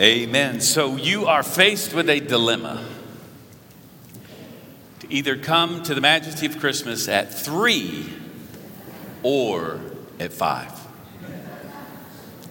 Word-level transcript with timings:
Amen. 0.00 0.60
So 0.60 0.96
you 0.96 1.26
are 1.26 1.44
faced 1.44 1.94
with 1.94 2.10
a 2.10 2.18
dilemma 2.18 2.84
to 4.98 5.12
either 5.12 5.36
come 5.36 5.84
to 5.84 5.94
the 5.94 6.00
majesty 6.00 6.46
of 6.46 6.58
Christmas 6.58 7.06
at 7.06 7.32
three 7.32 8.12
or 9.22 9.78
at 10.18 10.32
five. 10.32 10.72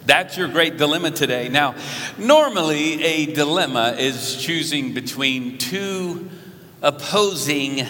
That's 0.05 0.37
your 0.37 0.47
great 0.47 0.77
dilemma 0.77 1.11
today. 1.11 1.49
Now, 1.49 1.75
normally 2.17 3.03
a 3.03 3.25
dilemma 3.25 3.97
is 3.99 4.41
choosing 4.41 4.93
between 4.93 5.57
two 5.57 6.29
opposing, 6.81 7.85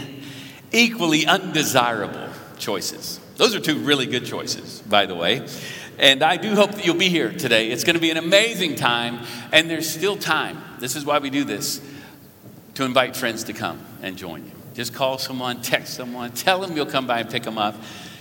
equally 0.71 1.27
undesirable 1.27 2.29
choices. 2.57 3.19
Those 3.37 3.53
are 3.53 3.59
two 3.59 3.77
really 3.79 4.07
good 4.07 4.25
choices, 4.25 4.81
by 4.81 5.05
the 5.05 5.15
way. 5.15 5.47
And 5.99 6.23
I 6.23 6.37
do 6.37 6.55
hope 6.55 6.71
that 6.71 6.85
you'll 6.85 6.95
be 6.95 7.09
here 7.09 7.31
today. 7.31 7.69
It's 7.69 7.83
going 7.83 7.95
to 7.95 8.01
be 8.01 8.11
an 8.11 8.17
amazing 8.17 8.75
time, 8.75 9.19
and 9.51 9.69
there's 9.69 9.89
still 9.89 10.17
time. 10.17 10.57
This 10.79 10.95
is 10.95 11.05
why 11.05 11.19
we 11.19 11.29
do 11.29 11.43
this 11.43 11.81
to 12.75 12.83
invite 12.83 13.15
friends 13.15 13.43
to 13.45 13.53
come 13.53 13.79
and 14.01 14.17
join 14.17 14.43
you. 14.45 14.51
Just 14.73 14.93
call 14.93 15.19
someone, 15.19 15.61
text 15.61 15.93
someone, 15.93 16.31
tell 16.31 16.59
them 16.59 16.75
you'll 16.75 16.87
come 16.87 17.05
by 17.05 17.19
and 17.19 17.29
pick 17.29 17.43
them 17.43 17.59
up, 17.59 17.75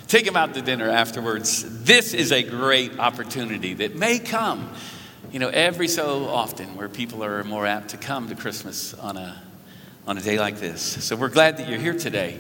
take 0.06 0.27
them 0.27 0.37
out 0.37 0.52
to 0.55 0.61
dinner 0.61 0.91
afterwards. 0.91 1.84
This 1.84 2.12
is 2.12 2.30
a 2.30 2.42
great 2.42 2.98
opportunity 2.98 3.73
that 3.75 3.97
may 3.97 4.19
come, 4.19 4.70
you 5.30 5.39
know, 5.39 5.48
every 5.48 5.89
so 5.89 6.27
often 6.27 6.77
where 6.77 6.91
people 6.91 7.25
are 7.25 7.42
more 7.45 7.66
apt 7.66 7.89
to 7.91 7.97
come 7.97 8.28
to 8.28 8.34
Christmas 8.34 8.92
on 8.95 9.16
a, 9.16 9.42
on 10.06 10.19
a 10.19 10.20
day 10.20 10.39
like 10.39 10.59
this. 10.59 10.83
So 10.83 11.16
we're 11.16 11.30
glad 11.30 11.56
that 11.56 11.70
you're 11.70 11.80
here 11.80 11.98
today. 11.98 12.39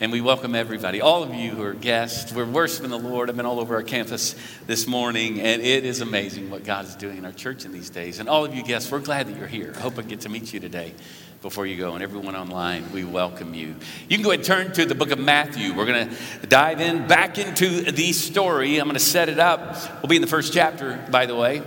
And 0.00 0.10
we 0.10 0.20
welcome 0.20 0.56
everybody, 0.56 1.00
all 1.00 1.22
of 1.22 1.32
you 1.32 1.52
who 1.52 1.62
are 1.62 1.72
guests. 1.72 2.32
We're 2.32 2.44
worshiping 2.44 2.90
the 2.90 2.98
Lord. 2.98 3.30
I've 3.30 3.36
been 3.36 3.46
all 3.46 3.60
over 3.60 3.76
our 3.76 3.82
campus 3.84 4.34
this 4.66 4.88
morning, 4.88 5.40
and 5.40 5.62
it 5.62 5.84
is 5.84 6.00
amazing 6.00 6.50
what 6.50 6.64
God 6.64 6.86
is 6.86 6.96
doing 6.96 7.18
in 7.18 7.24
our 7.24 7.30
church 7.30 7.64
in 7.64 7.70
these 7.70 7.90
days. 7.90 8.18
And 8.18 8.28
all 8.28 8.44
of 8.44 8.52
you 8.52 8.64
guests, 8.64 8.90
we're 8.90 8.98
glad 8.98 9.28
that 9.28 9.38
you're 9.38 9.46
here. 9.46 9.72
I 9.76 9.78
hope 9.78 9.96
I 9.96 10.02
get 10.02 10.22
to 10.22 10.28
meet 10.28 10.52
you 10.52 10.58
today 10.58 10.94
before 11.42 11.64
you 11.64 11.76
go. 11.76 11.94
And 11.94 12.02
everyone 12.02 12.34
online, 12.34 12.90
we 12.90 13.04
welcome 13.04 13.54
you. 13.54 13.76
You 14.08 14.16
can 14.16 14.24
go 14.24 14.32
ahead 14.32 14.40
and 14.40 14.44
turn 14.44 14.72
to 14.72 14.84
the 14.84 14.96
book 14.96 15.12
of 15.12 15.20
Matthew. 15.20 15.72
We're 15.72 15.86
going 15.86 16.08
to 16.08 16.46
dive 16.48 16.80
in 16.80 17.06
back 17.06 17.38
into 17.38 17.92
the 17.92 18.12
story. 18.12 18.78
I'm 18.78 18.86
going 18.86 18.94
to 18.94 19.00
set 19.00 19.28
it 19.28 19.38
up. 19.38 19.76
We'll 20.02 20.08
be 20.08 20.16
in 20.16 20.22
the 20.22 20.28
first 20.28 20.52
chapter, 20.52 21.06
by 21.08 21.26
the 21.26 21.36
way. 21.36 21.62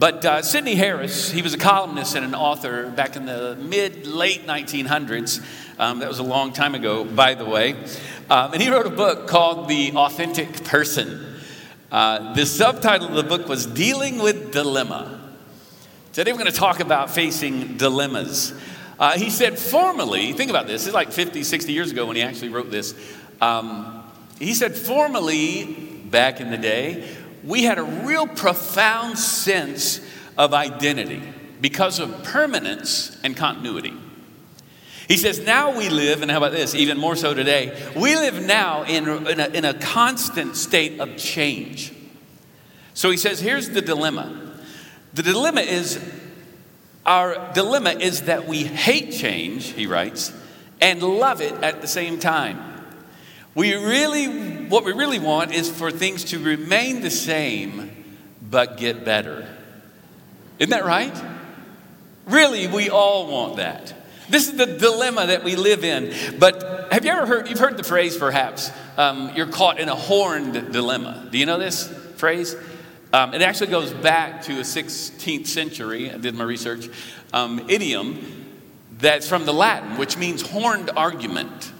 But 0.00 0.24
uh, 0.24 0.40
Sydney 0.40 0.76
Harris, 0.76 1.30
he 1.30 1.42
was 1.42 1.52
a 1.52 1.58
columnist 1.58 2.16
and 2.16 2.24
an 2.24 2.34
author 2.34 2.88
back 2.88 3.16
in 3.16 3.26
the 3.26 3.54
mid 3.60 4.06
late 4.06 4.46
1900s. 4.46 5.44
Um, 5.80 6.00
that 6.00 6.08
was 6.08 6.18
a 6.18 6.22
long 6.22 6.52
time 6.52 6.74
ago, 6.74 7.04
by 7.04 7.32
the 7.32 7.46
way. 7.46 7.72
Um, 8.28 8.52
and 8.52 8.60
he 8.60 8.68
wrote 8.68 8.84
a 8.84 8.90
book 8.90 9.26
called 9.26 9.66
The 9.66 9.92
Authentic 9.92 10.62
Person. 10.62 11.40
Uh, 11.90 12.34
the 12.34 12.44
subtitle 12.44 13.08
of 13.08 13.14
the 13.14 13.22
book 13.22 13.48
was 13.48 13.64
Dealing 13.64 14.18
with 14.18 14.52
Dilemma. 14.52 15.18
Today 16.12 16.32
we're 16.32 16.38
going 16.38 16.52
to 16.52 16.58
talk 16.58 16.80
about 16.80 17.10
facing 17.10 17.78
dilemmas. 17.78 18.52
Uh, 18.98 19.16
he 19.16 19.30
said, 19.30 19.58
formerly, 19.58 20.34
think 20.34 20.50
about 20.50 20.66
this, 20.66 20.84
it's 20.84 20.94
like 20.94 21.12
50, 21.12 21.44
60 21.44 21.72
years 21.72 21.90
ago 21.90 22.04
when 22.04 22.16
he 22.16 22.20
actually 22.20 22.50
wrote 22.50 22.70
this. 22.70 22.94
Um, 23.40 24.04
he 24.38 24.52
said, 24.52 24.76
formerly, 24.76 25.64
back 26.10 26.42
in 26.42 26.50
the 26.50 26.58
day, 26.58 27.08
we 27.42 27.64
had 27.64 27.78
a 27.78 27.84
real 27.84 28.26
profound 28.26 29.18
sense 29.18 30.02
of 30.36 30.52
identity 30.52 31.22
because 31.62 31.98
of 31.98 32.22
permanence 32.22 33.18
and 33.24 33.34
continuity. 33.34 33.94
He 35.10 35.16
says, 35.16 35.40
now 35.40 35.76
we 35.76 35.88
live, 35.88 36.22
and 36.22 36.30
how 36.30 36.36
about 36.36 36.52
this, 36.52 36.72
even 36.72 36.96
more 36.96 37.16
so 37.16 37.34
today, 37.34 37.76
we 37.96 38.14
live 38.14 38.46
now 38.46 38.84
in, 38.84 39.08
in, 39.26 39.40
a, 39.40 39.48
in 39.48 39.64
a 39.64 39.74
constant 39.74 40.54
state 40.54 41.00
of 41.00 41.16
change. 41.16 41.92
So 42.94 43.10
he 43.10 43.16
says, 43.16 43.40
here's 43.40 43.70
the 43.70 43.82
dilemma. 43.82 44.52
The 45.14 45.24
dilemma 45.24 45.62
is, 45.62 46.00
our 47.04 47.52
dilemma 47.54 47.90
is 47.90 48.22
that 48.22 48.46
we 48.46 48.62
hate 48.62 49.10
change, 49.10 49.72
he 49.72 49.88
writes, 49.88 50.32
and 50.80 51.02
love 51.02 51.40
it 51.40 51.54
at 51.54 51.80
the 51.80 51.88
same 51.88 52.20
time. 52.20 52.62
We 53.56 53.74
really, 53.74 54.68
what 54.68 54.84
we 54.84 54.92
really 54.92 55.18
want 55.18 55.52
is 55.52 55.68
for 55.68 55.90
things 55.90 56.22
to 56.26 56.38
remain 56.38 57.00
the 57.00 57.10
same 57.10 57.90
but 58.40 58.76
get 58.76 59.04
better. 59.04 59.44
Isn't 60.60 60.70
that 60.70 60.84
right? 60.84 61.20
Really, 62.26 62.68
we 62.68 62.90
all 62.90 63.26
want 63.26 63.56
that. 63.56 63.92
This 64.30 64.48
is 64.48 64.56
the 64.56 64.66
dilemma 64.66 65.26
that 65.26 65.42
we 65.42 65.56
live 65.56 65.84
in. 65.84 66.38
But 66.38 66.92
have 66.92 67.04
you 67.04 67.10
ever 67.10 67.26
heard, 67.26 67.48
you've 67.48 67.58
heard 67.58 67.76
the 67.76 67.84
phrase 67.84 68.16
perhaps, 68.16 68.70
um, 68.96 69.32
you're 69.34 69.48
caught 69.48 69.80
in 69.80 69.88
a 69.88 69.94
horned 69.94 70.72
dilemma. 70.72 71.28
Do 71.30 71.38
you 71.38 71.46
know 71.46 71.58
this 71.58 71.88
phrase? 72.16 72.54
Um, 73.12 73.34
it 73.34 73.42
actually 73.42 73.72
goes 73.72 73.92
back 73.92 74.42
to 74.42 74.52
a 74.52 74.62
16th 74.62 75.48
century, 75.48 76.12
I 76.12 76.16
did 76.16 76.36
my 76.36 76.44
research, 76.44 76.88
um, 77.32 77.68
idiom 77.68 78.46
that's 79.00 79.28
from 79.28 79.46
the 79.46 79.52
Latin, 79.52 79.98
which 79.98 80.16
means 80.16 80.42
horned 80.42 80.90
argument. 80.96 81.72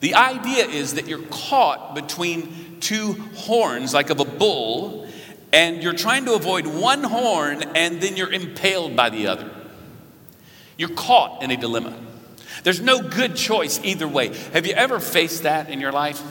The 0.00 0.14
idea 0.14 0.66
is 0.66 0.94
that 0.94 1.06
you're 1.06 1.26
caught 1.30 1.94
between 1.94 2.80
two 2.80 3.12
horns, 3.34 3.94
like 3.94 4.10
of 4.10 4.18
a 4.18 4.24
bull, 4.24 5.06
and 5.52 5.82
you're 5.82 5.94
trying 5.94 6.24
to 6.24 6.34
avoid 6.34 6.66
one 6.66 7.04
horn 7.04 7.62
and 7.74 8.00
then 8.00 8.16
you're 8.16 8.32
impaled 8.32 8.96
by 8.96 9.10
the 9.10 9.26
other. 9.26 9.50
You're 10.78 10.88
caught 10.88 11.42
in 11.42 11.50
a 11.50 11.56
dilemma. 11.56 11.92
There's 12.62 12.80
no 12.80 13.02
good 13.02 13.36
choice 13.36 13.80
either 13.84 14.08
way. 14.08 14.28
Have 14.52 14.66
you 14.66 14.72
ever 14.72 15.00
faced 15.00 15.42
that 15.42 15.68
in 15.68 15.80
your 15.80 15.92
life? 15.92 16.22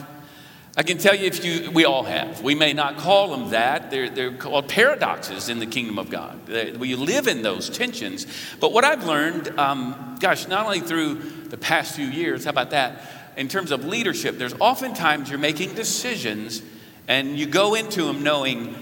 I 0.76 0.82
can 0.84 0.98
tell 0.98 1.14
you 1.14 1.26
if 1.26 1.44
you, 1.44 1.70
we 1.72 1.84
all 1.84 2.04
have. 2.04 2.42
We 2.42 2.54
may 2.54 2.72
not 2.72 2.98
call 2.98 3.36
them 3.36 3.50
that. 3.50 3.90
They're, 3.90 4.08
they're 4.08 4.32
called 4.32 4.68
paradoxes 4.68 5.48
in 5.48 5.58
the 5.58 5.66
kingdom 5.66 5.98
of 5.98 6.08
God. 6.08 6.48
We 6.78 6.94
live 6.94 7.26
in 7.26 7.42
those 7.42 7.68
tensions. 7.68 8.26
But 8.60 8.72
what 8.72 8.84
I've 8.84 9.04
learned, 9.04 9.58
um, 9.58 10.16
gosh, 10.20 10.46
not 10.46 10.66
only 10.66 10.80
through 10.80 11.14
the 11.48 11.56
past 11.56 11.96
few 11.96 12.06
years, 12.06 12.44
how 12.44 12.50
about 12.50 12.70
that? 12.70 13.02
In 13.36 13.48
terms 13.48 13.72
of 13.72 13.84
leadership, 13.84 14.38
there's 14.38 14.54
oftentimes 14.60 15.30
you're 15.30 15.38
making 15.38 15.74
decisions 15.74 16.62
and 17.08 17.36
you 17.38 17.46
go 17.46 17.74
into 17.74 18.04
them 18.04 18.22
knowing 18.22 18.74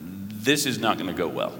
this 0.00 0.66
is 0.66 0.78
not 0.78 0.98
going 0.98 1.10
to 1.10 1.16
go 1.16 1.28
well. 1.28 1.58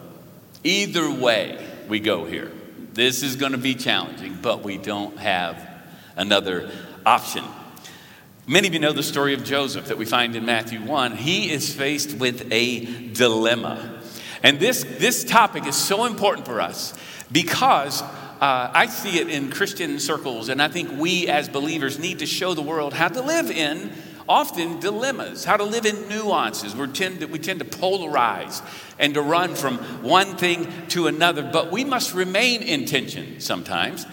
Either 0.63 1.11
way, 1.11 1.67
we 1.89 1.99
go 1.99 2.25
here. 2.27 2.53
This 2.93 3.23
is 3.23 3.37
going 3.37 3.53
to 3.53 3.59
be 3.59 3.77
challenging, 3.77 4.39
but 4.43 4.65
we 4.65 4.77
don't 4.77 5.17
have 5.19 5.69
another 6.17 6.71
option. 7.07 7.45
Many 8.49 8.67
of 8.67 8.75
you 8.75 8.81
know 8.81 8.93
the 8.93 9.03
story 9.05 9.33
of 9.33 9.45
Joseph 9.45 9.87
that 9.87 9.97
we 9.97 10.05
find 10.05 10.35
in 10.35 10.45
Matthew 10.45 10.81
1. 10.83 11.17
He 11.17 11.53
is 11.53 11.73
faced 11.73 12.19
with 12.19 12.51
a 12.51 13.13
dilemma. 13.13 14.01
And 14.43 14.59
this, 14.59 14.83
this 14.83 15.23
topic 15.23 15.67
is 15.67 15.77
so 15.77 16.05
important 16.05 16.47
for 16.47 16.61
us 16.61 16.93
because 17.31 18.03
uh, 18.03 18.71
I 18.75 18.87
see 18.87 19.21
it 19.21 19.29
in 19.29 19.51
Christian 19.51 20.01
circles, 20.01 20.49
and 20.49 20.61
I 20.61 20.67
think 20.67 20.91
we 20.99 21.29
as 21.29 21.49
believers 21.49 21.99
need 21.99 22.19
to 22.21 22.27
show 22.27 22.55
the 22.55 22.63
world 22.63 22.93
how 22.93 23.07
to 23.07 23.23
live 23.23 23.51
in 23.53 23.93
often 24.29 24.81
dilemmas, 24.81 25.45
how 25.45 25.57
to 25.57 25.65
live 25.65 25.87
in 25.87 26.09
nuances. 26.09 26.75
We 26.75 26.87
tend 26.89 27.21
to, 27.21 27.27
we 27.27 27.39
tend 27.39 27.61
to 27.61 27.65
polarize 27.65 28.63
and 28.99 29.15
to 29.15 29.23
run 29.23 29.55
from 29.55 29.79
one 30.03 30.37
thing 30.37 30.71
to 30.89 31.07
another, 31.07 31.43
but 31.43 31.71
we 31.73 31.85
must 31.85 32.15
remain 32.15 32.63
in 32.63 32.85
tension 32.85 33.41
sometimes, 33.41 34.07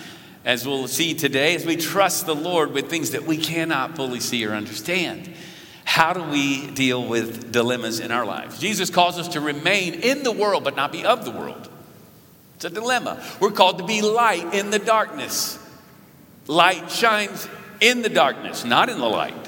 as 0.46 0.66
we'll 0.66 0.88
see 0.88 1.14
today, 1.14 1.56
as 1.56 1.66
we 1.66 1.76
trust 1.76 2.26
the 2.26 2.36
Lord 2.36 2.72
with 2.72 2.90
things 2.90 3.12
that 3.12 3.24
we 3.24 3.38
cannot 3.38 3.96
fully 3.96 4.20
see 4.20 4.46
or 4.46 4.54
understand. 4.54 5.30
How 5.84 6.14
do 6.14 6.24
we 6.24 6.68
deal 6.72 7.06
with 7.06 7.52
dilemmas 7.52 8.00
in 8.00 8.12
our 8.12 8.26
lives? 8.26 8.60
Jesus 8.60 8.90
calls 8.90 9.18
us 9.18 9.30
to 9.30 9.40
remain 9.40 9.94
in 9.96 10.24
the 10.24 10.32
world, 10.32 10.64
but 10.64 10.76
not 10.76 10.92
be 10.92 11.06
of 11.06 11.26
the 11.26 11.32
world. 11.32 11.70
It's 12.56 12.66
a 12.66 12.70
dilemma. 12.70 13.24
We're 13.40 13.52
called 13.52 13.78
to 13.78 13.86
be 13.86 14.02
light 14.02 14.54
in 14.54 14.70
the 14.70 14.80
darkness. 14.80 15.60
Light 16.48 16.90
shines 16.90 17.48
in 17.80 18.02
the 18.02 18.10
darkness, 18.10 18.66
not 18.66 18.90
in 18.90 19.00
the 19.00 19.08
light. 19.08 19.47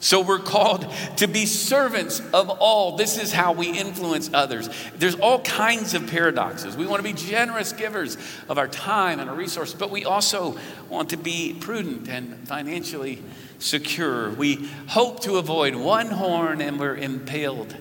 So 0.00 0.20
we're 0.20 0.38
called 0.38 0.86
to 1.16 1.26
be 1.26 1.44
servants 1.44 2.20
of 2.32 2.50
all. 2.50 2.96
This 2.96 3.18
is 3.18 3.32
how 3.32 3.52
we 3.52 3.76
influence 3.76 4.30
others. 4.32 4.68
There's 4.96 5.16
all 5.16 5.40
kinds 5.40 5.94
of 5.94 6.08
paradoxes. 6.08 6.76
We 6.76 6.86
want 6.86 7.00
to 7.00 7.02
be 7.02 7.14
generous 7.14 7.72
givers 7.72 8.16
of 8.48 8.58
our 8.58 8.68
time 8.68 9.18
and 9.18 9.28
our 9.28 9.34
resources, 9.34 9.74
but 9.74 9.90
we 9.90 10.04
also 10.04 10.56
want 10.88 11.10
to 11.10 11.16
be 11.16 11.56
prudent 11.58 12.08
and 12.08 12.46
financially 12.46 13.22
secure. 13.58 14.30
We 14.30 14.68
hope 14.86 15.20
to 15.22 15.36
avoid 15.36 15.74
one 15.74 16.06
horn 16.06 16.60
and 16.60 16.78
we're 16.78 16.96
impaled 16.96 17.74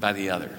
by 0.00 0.12
the 0.12 0.30
other. 0.30 0.50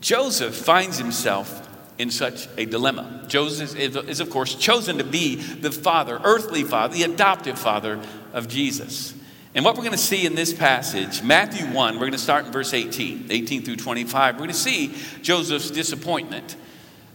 Joseph 0.00 0.54
finds 0.54 0.98
himself 0.98 1.68
in 1.98 2.10
such 2.10 2.48
a 2.56 2.64
dilemma. 2.64 3.24
Joseph 3.26 3.76
is, 3.76 4.20
of 4.20 4.30
course, 4.30 4.54
chosen 4.54 4.98
to 4.98 5.04
be 5.04 5.36
the 5.36 5.70
father, 5.70 6.20
earthly 6.24 6.62
father, 6.62 6.94
the 6.94 7.02
adoptive 7.02 7.58
father 7.58 8.00
of 8.32 8.48
Jesus. 8.48 9.14
And 9.54 9.66
what 9.66 9.76
we're 9.76 9.82
going 9.82 9.92
to 9.92 9.98
see 9.98 10.24
in 10.24 10.34
this 10.34 10.54
passage, 10.54 11.22
Matthew 11.22 11.66
1, 11.66 11.94
we're 11.94 12.00
going 12.00 12.12
to 12.12 12.18
start 12.18 12.46
in 12.46 12.52
verse 12.52 12.72
18, 12.72 13.26
18 13.28 13.62
through 13.62 13.76
25. 13.76 14.36
We're 14.36 14.38
going 14.38 14.48
to 14.48 14.54
see 14.54 14.94
Joseph's 15.20 15.70
disappointment. 15.70 16.56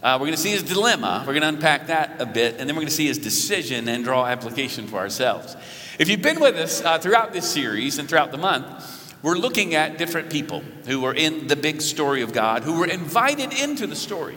Uh, 0.00 0.18
we're 0.20 0.26
going 0.26 0.36
to 0.36 0.40
see 0.40 0.52
his 0.52 0.62
dilemma. 0.62 1.24
We're 1.26 1.32
going 1.32 1.42
to 1.42 1.48
unpack 1.48 1.88
that 1.88 2.20
a 2.20 2.26
bit. 2.26 2.54
And 2.58 2.68
then 2.68 2.76
we're 2.76 2.82
going 2.82 2.90
to 2.90 2.94
see 2.94 3.08
his 3.08 3.18
decision 3.18 3.88
and 3.88 4.04
draw 4.04 4.24
application 4.24 4.86
for 4.86 4.98
ourselves. 4.98 5.56
If 5.98 6.08
you've 6.08 6.22
been 6.22 6.38
with 6.38 6.54
us 6.54 6.80
uh, 6.80 7.00
throughout 7.00 7.32
this 7.32 7.50
series 7.50 7.98
and 7.98 8.08
throughout 8.08 8.30
the 8.30 8.38
month, 8.38 9.16
we're 9.20 9.36
looking 9.36 9.74
at 9.74 9.98
different 9.98 10.30
people 10.30 10.62
who 10.86 11.00
were 11.00 11.14
in 11.14 11.48
the 11.48 11.56
big 11.56 11.82
story 11.82 12.22
of 12.22 12.32
God, 12.32 12.62
who 12.62 12.78
were 12.78 12.86
invited 12.86 13.52
into 13.52 13.88
the 13.88 13.96
story. 13.96 14.36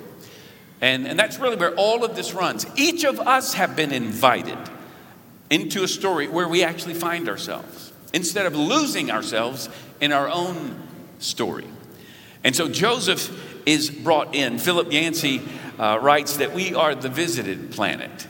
And, 0.81 1.05
and 1.05 1.19
that's 1.19 1.37
really 1.37 1.55
where 1.55 1.75
all 1.75 2.03
of 2.03 2.15
this 2.15 2.33
runs. 2.33 2.65
Each 2.75 3.03
of 3.03 3.19
us 3.19 3.53
have 3.53 3.75
been 3.75 3.91
invited 3.91 4.57
into 5.51 5.83
a 5.83 5.87
story 5.87 6.27
where 6.27 6.47
we 6.47 6.63
actually 6.63 6.95
find 6.95 7.29
ourselves 7.29 7.90
instead 8.13 8.45
of 8.45 8.55
losing 8.55 9.11
ourselves 9.11 9.69
in 9.99 10.11
our 10.11 10.29
own 10.29 10.75
story. 11.19 11.67
And 12.43 12.55
so 12.55 12.67
Joseph 12.67 13.29
is 13.65 13.89
brought 13.89 14.33
in. 14.33 14.57
Philip 14.57 14.91
Yancey 14.91 15.41
uh, 15.77 15.99
writes 16.01 16.37
that 16.37 16.53
we 16.53 16.73
are 16.73 16.95
the 16.95 17.09
visited 17.09 17.71
planet. 17.71 18.27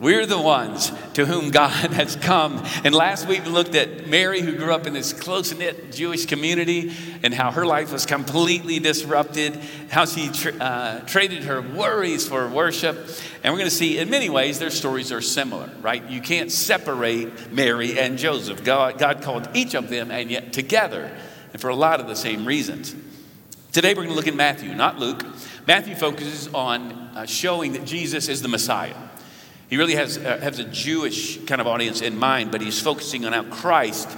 We're 0.00 0.26
the 0.26 0.40
ones 0.40 0.92
to 1.14 1.26
whom 1.26 1.50
God 1.50 1.92
has 1.92 2.14
come. 2.14 2.64
And 2.84 2.94
last 2.94 3.26
week 3.26 3.44
we 3.44 3.50
looked 3.50 3.74
at 3.74 4.06
Mary, 4.06 4.40
who 4.40 4.56
grew 4.56 4.72
up 4.72 4.86
in 4.86 4.92
this 4.92 5.12
close 5.12 5.52
knit 5.52 5.90
Jewish 5.90 6.24
community, 6.26 6.92
and 7.24 7.34
how 7.34 7.50
her 7.50 7.66
life 7.66 7.92
was 7.92 8.06
completely 8.06 8.78
disrupted, 8.78 9.56
how 9.90 10.04
she 10.04 10.28
tra- 10.28 10.54
uh, 10.54 11.00
traded 11.00 11.42
her 11.44 11.60
worries 11.60 12.28
for 12.28 12.46
worship. 12.46 12.96
And 13.42 13.52
we're 13.52 13.58
going 13.58 13.70
to 13.70 13.74
see, 13.74 13.98
in 13.98 14.08
many 14.08 14.30
ways, 14.30 14.60
their 14.60 14.70
stories 14.70 15.10
are 15.10 15.20
similar, 15.20 15.68
right? 15.82 16.08
You 16.08 16.20
can't 16.20 16.52
separate 16.52 17.50
Mary 17.50 17.98
and 17.98 18.18
Joseph. 18.18 18.62
God, 18.62 18.98
God 18.98 19.20
called 19.22 19.48
each 19.52 19.74
of 19.74 19.88
them, 19.88 20.12
and 20.12 20.30
yet 20.30 20.52
together, 20.52 21.10
and 21.52 21.60
for 21.60 21.70
a 21.70 21.76
lot 21.76 21.98
of 21.98 22.06
the 22.06 22.14
same 22.14 22.46
reasons. 22.46 22.94
Today 23.72 23.94
we're 23.94 24.04
going 24.04 24.10
to 24.10 24.14
look 24.14 24.28
at 24.28 24.36
Matthew, 24.36 24.72
not 24.76 25.00
Luke. 25.00 25.24
Matthew 25.66 25.96
focuses 25.96 26.46
on 26.54 26.92
uh, 26.92 27.26
showing 27.26 27.72
that 27.72 27.84
Jesus 27.84 28.28
is 28.28 28.42
the 28.42 28.48
Messiah. 28.48 28.94
He 29.68 29.76
really 29.76 29.94
has, 29.94 30.16
uh, 30.16 30.38
has 30.38 30.58
a 30.58 30.64
Jewish 30.64 31.44
kind 31.44 31.60
of 31.60 31.66
audience 31.66 32.00
in 32.00 32.18
mind, 32.18 32.50
but 32.50 32.60
he's 32.60 32.80
focusing 32.80 33.26
on 33.26 33.32
how 33.32 33.44
Christ 33.44 34.08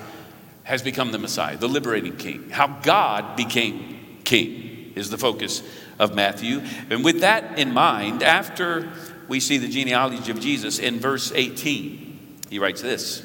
has 0.62 0.82
become 0.82 1.10
the 1.10 1.18
Messiah, 1.18 1.56
the 1.56 1.68
liberating 1.68 2.16
king. 2.16 2.50
How 2.50 2.68
God 2.68 3.36
became 3.36 4.18
king 4.24 4.92
is 4.94 5.10
the 5.10 5.18
focus 5.18 5.62
of 5.98 6.14
Matthew. 6.14 6.62
And 6.88 7.04
with 7.04 7.20
that 7.20 7.58
in 7.58 7.74
mind, 7.74 8.22
after 8.22 8.92
we 9.26 9.40
see 9.40 9.58
the 9.58 9.68
genealogy 9.68 10.30
of 10.30 10.40
Jesus 10.40 10.78
in 10.78 11.00
verse 11.00 11.32
18, 11.34 12.38
he 12.48 12.58
writes 12.58 12.82
this 12.82 13.24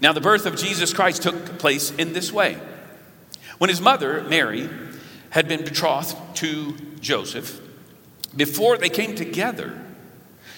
Now, 0.00 0.12
the 0.12 0.20
birth 0.20 0.44
of 0.44 0.56
Jesus 0.56 0.92
Christ 0.92 1.22
took 1.22 1.58
place 1.58 1.90
in 1.92 2.12
this 2.12 2.32
way. 2.32 2.58
When 3.56 3.70
his 3.70 3.80
mother, 3.80 4.22
Mary, 4.24 4.68
had 5.30 5.48
been 5.48 5.64
betrothed 5.64 6.16
to 6.36 6.76
Joseph, 7.00 7.60
before 8.36 8.76
they 8.76 8.88
came 8.88 9.14
together, 9.14 9.81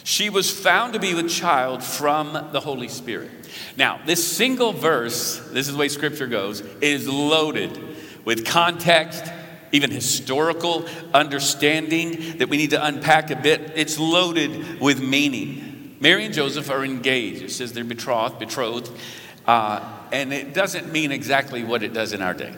she 0.05 0.29
was 0.29 0.51
found 0.51 0.93
to 0.93 1.01
be 1.01 1.15
with 1.15 1.31
child 1.31 1.83
from 1.83 2.35
the 2.53 2.61
Holy 2.61 2.89
Spirit. 2.89 3.31
Now, 3.77 4.01
this 4.05 4.37
single 4.37 4.73
verse, 4.73 5.39
this 5.51 5.67
is 5.67 5.73
the 5.73 5.79
way 5.79 5.89
scripture 5.89 6.27
goes, 6.27 6.61
is 6.83 7.09
loaded 7.09 7.77
with 8.25 8.47
context, 8.47 9.25
even 9.73 9.91
historical 9.91 10.87
understanding 11.15 12.37
that 12.39 12.51
we 12.51 12.59
need 12.59 12.71
to 12.71 12.85
unpack 12.85 13.31
a 13.31 13.37
bit. 13.37 13.73
It's 13.77 13.99
loaded 13.99 14.79
with 14.79 15.03
meaning. 15.03 15.97
Mary 16.01 16.27
and 16.27 16.35
Joseph 16.35 16.71
are 16.71 16.85
engaged. 16.85 17.43
It 17.43 17.51
says 17.51 17.73
they're 17.73 17.83
betrothed, 17.83 18.39
betrothed, 18.39 18.91
uh, 19.47 19.81
and 20.13 20.35
it 20.35 20.53
doesn't 20.53 20.93
mean 20.93 21.13
exactly 21.13 21.65
what 21.65 21.83
it 21.83 21.95
does 21.95 22.13
in 22.13 22.21
our 22.21 22.35
day. 22.35 22.55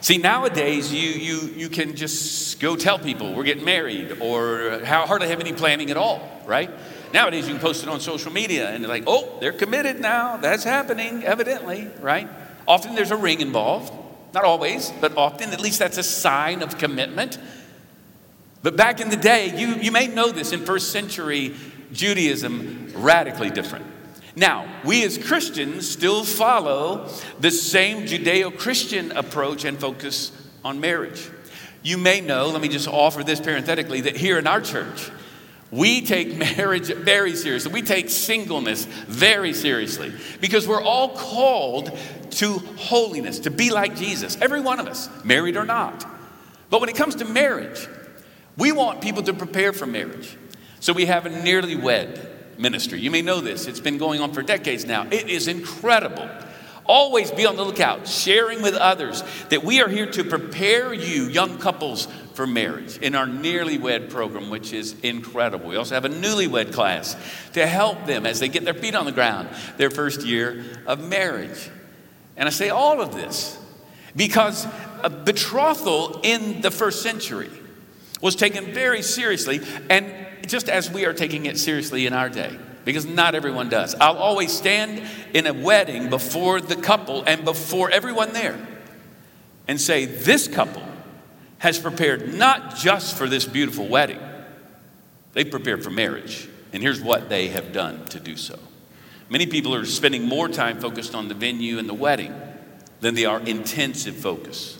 See, 0.00 0.18
nowadays 0.18 0.92
you, 0.92 1.08
you, 1.10 1.40
you 1.56 1.68
can 1.68 1.96
just 1.96 2.60
go 2.60 2.76
tell 2.76 2.98
people 2.98 3.34
we're 3.34 3.44
getting 3.44 3.64
married 3.64 4.18
or 4.20 4.80
how 4.84 5.06
hardly 5.06 5.28
have 5.28 5.40
any 5.40 5.52
planning 5.52 5.90
at 5.90 5.96
all, 5.96 6.42
right? 6.46 6.70
Nowadays 7.12 7.46
you 7.48 7.54
can 7.54 7.60
post 7.60 7.82
it 7.82 7.88
on 7.88 8.00
social 8.00 8.32
media 8.32 8.70
and 8.70 8.84
they're 8.84 8.88
like, 8.88 9.04
oh, 9.06 9.38
they're 9.40 9.52
committed 9.52 9.98
now. 9.98 10.36
That's 10.36 10.62
happening, 10.62 11.24
evidently, 11.24 11.88
right? 12.00 12.28
Often 12.66 12.94
there's 12.94 13.10
a 13.10 13.16
ring 13.16 13.40
involved. 13.40 13.92
Not 14.34 14.44
always, 14.44 14.92
but 15.00 15.16
often, 15.16 15.50
at 15.50 15.60
least 15.60 15.78
that's 15.78 15.96
a 15.96 16.02
sign 16.02 16.62
of 16.62 16.76
commitment. 16.76 17.38
But 18.62 18.76
back 18.76 19.00
in 19.00 19.08
the 19.08 19.16
day, 19.16 19.58
you, 19.58 19.76
you 19.76 19.90
may 19.90 20.06
know 20.06 20.30
this 20.30 20.52
in 20.52 20.66
first 20.66 20.92
century 20.92 21.54
Judaism, 21.92 22.92
radically 22.94 23.50
different. 23.50 23.86
Now, 24.38 24.72
we 24.84 25.04
as 25.04 25.18
Christians 25.18 25.90
still 25.90 26.22
follow 26.22 27.08
the 27.40 27.50
same 27.50 28.06
Judeo 28.06 28.56
Christian 28.56 29.10
approach 29.10 29.64
and 29.64 29.76
focus 29.76 30.30
on 30.64 30.78
marriage. 30.78 31.28
You 31.82 31.98
may 31.98 32.20
know, 32.20 32.46
let 32.46 32.62
me 32.62 32.68
just 32.68 32.86
offer 32.86 33.24
this 33.24 33.40
parenthetically, 33.40 34.02
that 34.02 34.16
here 34.16 34.38
in 34.38 34.46
our 34.46 34.60
church, 34.60 35.10
we 35.72 36.02
take 36.02 36.36
marriage 36.56 36.86
very 36.86 37.34
seriously. 37.34 37.72
We 37.72 37.82
take 37.82 38.10
singleness 38.10 38.84
very 38.84 39.52
seriously 39.52 40.12
because 40.40 40.68
we're 40.68 40.82
all 40.82 41.16
called 41.16 41.90
to 42.30 42.58
holiness, 42.76 43.40
to 43.40 43.50
be 43.50 43.72
like 43.72 43.96
Jesus. 43.96 44.38
Every 44.40 44.60
one 44.60 44.78
of 44.78 44.86
us, 44.86 45.08
married 45.24 45.56
or 45.56 45.64
not. 45.64 46.06
But 46.70 46.80
when 46.80 46.88
it 46.88 46.94
comes 46.94 47.16
to 47.16 47.24
marriage, 47.24 47.88
we 48.56 48.70
want 48.70 49.00
people 49.00 49.24
to 49.24 49.34
prepare 49.34 49.72
for 49.72 49.86
marriage. 49.86 50.36
So 50.78 50.92
we 50.92 51.06
have 51.06 51.26
a 51.26 51.42
nearly 51.42 51.74
wed 51.74 52.37
ministry. 52.58 53.00
You 53.00 53.10
may 53.10 53.22
know 53.22 53.40
this, 53.40 53.66
it's 53.66 53.80
been 53.80 53.98
going 53.98 54.20
on 54.20 54.32
for 54.32 54.42
decades 54.42 54.84
now. 54.84 55.06
It 55.10 55.28
is 55.28 55.48
incredible. 55.48 56.28
Always 56.84 57.30
be 57.30 57.44
on 57.44 57.56
the 57.56 57.64
lookout, 57.64 58.08
sharing 58.08 58.62
with 58.62 58.74
others 58.74 59.22
that 59.50 59.62
we 59.62 59.82
are 59.82 59.88
here 59.88 60.10
to 60.12 60.24
prepare 60.24 60.94
you, 60.94 61.24
young 61.24 61.58
couples, 61.58 62.08
for 62.32 62.46
marriage 62.46 62.96
in 62.98 63.14
our 63.14 63.26
nearly 63.26 63.78
wed 63.78 64.10
program, 64.10 64.48
which 64.48 64.72
is 64.72 64.98
incredible. 65.02 65.68
We 65.68 65.76
also 65.76 65.96
have 65.96 66.04
a 66.04 66.08
newlywed 66.08 66.72
class 66.72 67.16
to 67.54 67.66
help 67.66 68.06
them 68.06 68.24
as 68.24 68.40
they 68.40 68.48
get 68.48 68.64
their 68.64 68.74
feet 68.74 68.94
on 68.94 69.04
the 69.04 69.12
ground, 69.12 69.48
their 69.76 69.90
first 69.90 70.24
year 70.24 70.64
of 70.86 71.06
marriage. 71.06 71.68
And 72.36 72.48
I 72.48 72.50
say 72.50 72.70
all 72.70 73.00
of 73.00 73.12
this 73.12 73.58
because 74.14 74.66
a 75.02 75.10
betrothal 75.10 76.20
in 76.22 76.60
the 76.60 76.70
first 76.70 77.02
century 77.02 77.50
was 78.22 78.34
taken 78.34 78.72
very 78.72 79.02
seriously 79.02 79.60
and 79.90 80.27
just 80.48 80.68
as 80.68 80.90
we 80.90 81.04
are 81.04 81.12
taking 81.12 81.46
it 81.46 81.58
seriously 81.58 82.06
in 82.06 82.12
our 82.12 82.28
day, 82.28 82.58
because 82.84 83.06
not 83.06 83.34
everyone 83.34 83.68
does. 83.68 83.94
I'll 83.94 84.16
always 84.16 84.52
stand 84.52 85.02
in 85.34 85.46
a 85.46 85.52
wedding 85.52 86.10
before 86.10 86.60
the 86.60 86.76
couple 86.76 87.22
and 87.26 87.44
before 87.44 87.90
everyone 87.90 88.32
there 88.32 88.58
and 89.66 89.80
say, 89.80 90.06
This 90.06 90.48
couple 90.48 90.82
has 91.58 91.78
prepared 91.78 92.34
not 92.34 92.76
just 92.76 93.16
for 93.16 93.28
this 93.28 93.44
beautiful 93.44 93.86
wedding, 93.86 94.20
they've 95.34 95.50
prepared 95.50 95.84
for 95.84 95.90
marriage. 95.90 96.48
And 96.72 96.82
here's 96.82 97.00
what 97.00 97.28
they 97.28 97.48
have 97.48 97.72
done 97.72 98.04
to 98.06 98.20
do 98.20 98.36
so. 98.36 98.58
Many 99.30 99.46
people 99.46 99.74
are 99.74 99.84
spending 99.84 100.24
more 100.24 100.48
time 100.48 100.80
focused 100.80 101.14
on 101.14 101.28
the 101.28 101.34
venue 101.34 101.78
and 101.78 101.88
the 101.88 101.94
wedding 101.94 102.34
than 103.00 103.14
they 103.14 103.24
are 103.24 103.40
intensive 103.40 104.16
focus 104.16 104.78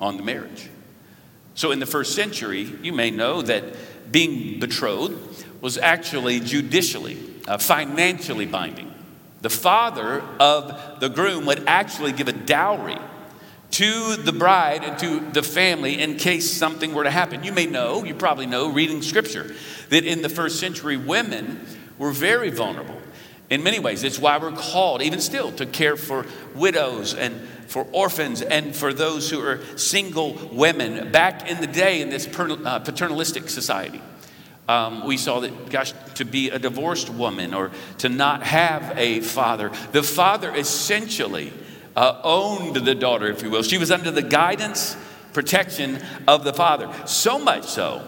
on 0.00 0.16
the 0.16 0.22
marriage. 0.22 0.70
So, 1.54 1.72
in 1.72 1.78
the 1.78 1.86
first 1.86 2.14
century, 2.14 2.72
you 2.82 2.92
may 2.92 3.10
know 3.10 3.42
that 3.42 3.64
being 4.10 4.60
betrothed 4.60 5.44
was 5.60 5.78
actually 5.78 6.40
judicially, 6.40 7.18
uh, 7.46 7.58
financially 7.58 8.46
binding. 8.46 8.92
The 9.42 9.50
father 9.50 10.22
of 10.38 11.00
the 11.00 11.08
groom 11.08 11.46
would 11.46 11.64
actually 11.66 12.12
give 12.12 12.28
a 12.28 12.32
dowry 12.32 12.98
to 13.72 14.16
the 14.16 14.32
bride 14.32 14.82
and 14.84 14.98
to 14.98 15.20
the 15.30 15.42
family 15.42 16.00
in 16.00 16.16
case 16.16 16.50
something 16.50 16.92
were 16.92 17.04
to 17.04 17.10
happen. 17.10 17.44
You 17.44 17.52
may 17.52 17.66
know, 17.66 18.04
you 18.04 18.14
probably 18.14 18.46
know, 18.46 18.70
reading 18.70 19.00
scripture, 19.00 19.54
that 19.90 20.04
in 20.04 20.22
the 20.22 20.28
first 20.28 20.58
century, 20.58 20.96
women 20.96 21.64
were 21.98 22.10
very 22.10 22.50
vulnerable 22.50 23.00
in 23.48 23.62
many 23.62 23.78
ways. 23.78 24.02
It's 24.02 24.18
why 24.18 24.38
we're 24.38 24.52
called, 24.52 25.02
even 25.02 25.20
still, 25.20 25.52
to 25.52 25.66
care 25.66 25.96
for 25.96 26.26
widows 26.54 27.14
and 27.14 27.40
for 27.70 27.86
orphans 27.92 28.42
and 28.42 28.74
for 28.74 28.92
those 28.92 29.30
who 29.30 29.40
are 29.40 29.60
single 29.76 30.34
women. 30.52 31.12
Back 31.12 31.48
in 31.48 31.60
the 31.60 31.68
day, 31.68 32.00
in 32.00 32.10
this 32.10 32.26
uh, 32.26 32.80
paternalistic 32.80 33.48
society, 33.48 34.02
um, 34.68 35.06
we 35.06 35.16
saw 35.16 35.38
that, 35.38 35.70
gosh, 35.70 35.94
to 36.16 36.24
be 36.24 36.50
a 36.50 36.58
divorced 36.58 37.10
woman 37.10 37.54
or 37.54 37.70
to 37.98 38.08
not 38.08 38.42
have 38.42 38.92
a 38.98 39.20
father, 39.20 39.70
the 39.92 40.02
father 40.02 40.52
essentially 40.54 41.52
uh, 41.94 42.20
owned 42.24 42.74
the 42.74 42.94
daughter, 42.94 43.28
if 43.28 43.40
you 43.42 43.50
will. 43.50 43.62
She 43.62 43.78
was 43.78 43.92
under 43.92 44.10
the 44.10 44.22
guidance, 44.22 44.96
protection 45.32 46.00
of 46.26 46.42
the 46.42 46.52
father. 46.52 46.92
So 47.06 47.38
much 47.38 47.66
so 47.66 48.04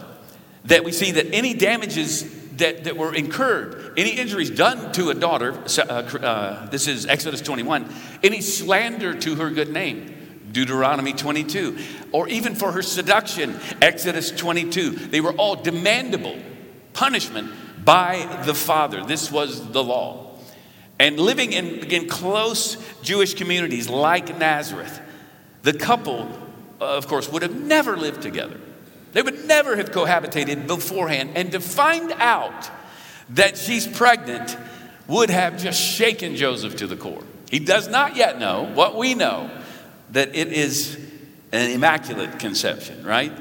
that 0.64 0.82
we 0.84 0.90
see 0.90 1.12
that 1.12 1.32
any 1.32 1.54
damages 1.54 2.41
that, 2.58 2.84
that 2.84 2.96
were 2.96 3.14
incurred, 3.14 3.92
any 3.96 4.10
injuries 4.10 4.50
done 4.50 4.92
to 4.92 5.10
a 5.10 5.14
daughter, 5.14 5.52
uh, 5.78 5.82
uh, 5.82 6.66
this 6.66 6.86
is 6.88 7.06
Exodus 7.06 7.40
21, 7.40 7.92
any 8.22 8.40
slander 8.40 9.14
to 9.14 9.36
her 9.36 9.50
good 9.50 9.70
name, 9.70 10.40
Deuteronomy 10.52 11.12
22, 11.12 11.78
or 12.12 12.28
even 12.28 12.54
for 12.54 12.72
her 12.72 12.82
seduction, 12.82 13.58
Exodus 13.80 14.30
22, 14.30 14.90
they 14.90 15.20
were 15.20 15.32
all 15.32 15.56
demandable 15.56 16.40
punishment 16.92 17.50
by 17.84 18.42
the 18.44 18.54
father. 18.54 19.04
This 19.04 19.30
was 19.30 19.72
the 19.72 19.82
law. 19.82 20.36
And 20.98 21.18
living 21.18 21.52
in, 21.52 21.66
in 21.90 22.08
close 22.08 22.76
Jewish 23.02 23.34
communities 23.34 23.88
like 23.88 24.38
Nazareth, 24.38 25.00
the 25.62 25.72
couple, 25.72 26.28
of 26.80 27.08
course, 27.08 27.28
would 27.30 27.42
have 27.42 27.60
never 27.60 27.96
lived 27.96 28.22
together. 28.22 28.60
They 29.12 29.22
would 29.22 29.46
never 29.46 29.76
have 29.76 29.90
cohabitated 29.90 30.66
beforehand. 30.66 31.32
And 31.34 31.52
to 31.52 31.60
find 31.60 32.12
out 32.12 32.70
that 33.30 33.56
she's 33.56 33.86
pregnant 33.86 34.56
would 35.06 35.30
have 35.30 35.58
just 35.58 35.80
shaken 35.80 36.36
Joseph 36.36 36.76
to 36.76 36.86
the 36.86 36.96
core. 36.96 37.22
He 37.50 37.58
does 37.58 37.88
not 37.88 38.16
yet 38.16 38.38
know 38.38 38.70
what 38.74 38.96
we 38.96 39.14
know 39.14 39.50
that 40.10 40.34
it 40.34 40.48
is 40.48 40.98
an 41.52 41.70
immaculate 41.70 42.38
conception, 42.38 43.04
right? 43.04 43.32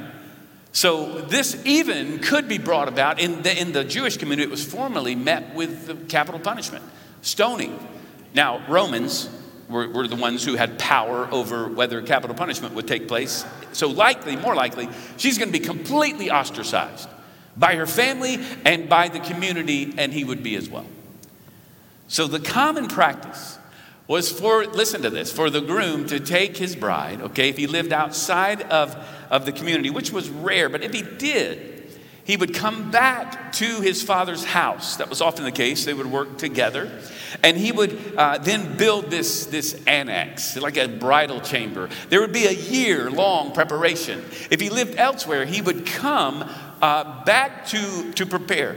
So 0.73 1.21
this 1.21 1.61
even 1.65 2.19
could 2.19 2.47
be 2.47 2.57
brought 2.57 2.87
about 2.87 3.19
in 3.19 3.41
the, 3.41 3.59
in 3.59 3.71
the 3.71 3.83
Jewish 3.83 4.17
community. 4.17 4.43
It 4.43 4.51
was 4.51 4.65
formally 4.65 5.15
met 5.15 5.53
with 5.55 6.09
capital 6.09 6.39
punishment, 6.39 6.83
stoning. 7.21 7.77
Now, 8.33 8.65
Romans 8.69 9.29
were, 9.71 9.87
were 9.87 10.07
the 10.07 10.15
ones 10.15 10.43
who 10.43 10.55
had 10.55 10.77
power 10.77 11.27
over 11.31 11.67
whether 11.67 12.01
capital 12.01 12.35
punishment 12.35 12.75
would 12.75 12.87
take 12.87 13.07
place. 13.07 13.45
So 13.71 13.87
likely, 13.87 14.35
more 14.35 14.55
likely, 14.55 14.89
she's 15.17 15.37
going 15.37 15.51
to 15.51 15.57
be 15.57 15.65
completely 15.65 16.29
ostracized 16.29 17.09
by 17.57 17.75
her 17.75 17.85
family 17.85 18.39
and 18.65 18.87
by 18.87 19.07
the 19.07 19.19
community, 19.19 19.93
and 19.97 20.13
he 20.13 20.23
would 20.23 20.43
be 20.43 20.55
as 20.55 20.69
well. 20.69 20.85
So 22.07 22.27
the 22.27 22.39
common 22.39 22.87
practice 22.87 23.57
was 24.07 24.29
for, 24.29 24.65
listen 24.65 25.01
to 25.03 25.09
this, 25.09 25.31
for 25.31 25.49
the 25.49 25.61
groom 25.61 26.05
to 26.07 26.19
take 26.19 26.57
his 26.57 26.75
bride, 26.75 27.21
okay, 27.21 27.49
if 27.49 27.57
he 27.57 27.67
lived 27.67 27.93
outside 27.93 28.61
of, 28.63 28.95
of 29.29 29.45
the 29.45 29.53
community, 29.53 29.89
which 29.89 30.11
was 30.11 30.29
rare, 30.29 30.67
but 30.67 30.83
if 30.83 30.93
he 30.93 31.01
did, 31.01 31.70
he 32.23 32.37
would 32.37 32.53
come 32.53 32.91
back 32.91 33.53
to 33.53 33.81
his 33.81 34.03
father's 34.03 34.43
house. 34.43 34.97
That 34.97 35.09
was 35.09 35.21
often 35.21 35.43
the 35.43 35.51
case. 35.51 35.85
They 35.85 35.93
would 35.93 36.07
work 36.07 36.37
together. 36.37 36.91
And 37.43 37.57
he 37.57 37.71
would 37.71 37.97
uh, 38.17 38.37
then 38.37 38.77
build 38.77 39.09
this, 39.09 39.47
this 39.47 39.81
annex, 39.85 40.57
like 40.57 40.77
a 40.77 40.87
bridal 40.87 41.41
chamber. 41.41 41.89
There 42.09 42.21
would 42.21 42.33
be 42.33 42.45
a 42.45 42.51
year 42.51 43.09
long 43.09 43.53
preparation. 43.53 44.23
If 44.49 44.59
he 44.59 44.69
lived 44.69 44.95
elsewhere, 44.97 45.45
he 45.45 45.61
would 45.61 45.85
come 45.85 46.43
uh, 46.81 47.23
back 47.23 47.67
to, 47.67 48.11
to 48.13 48.25
prepare, 48.25 48.75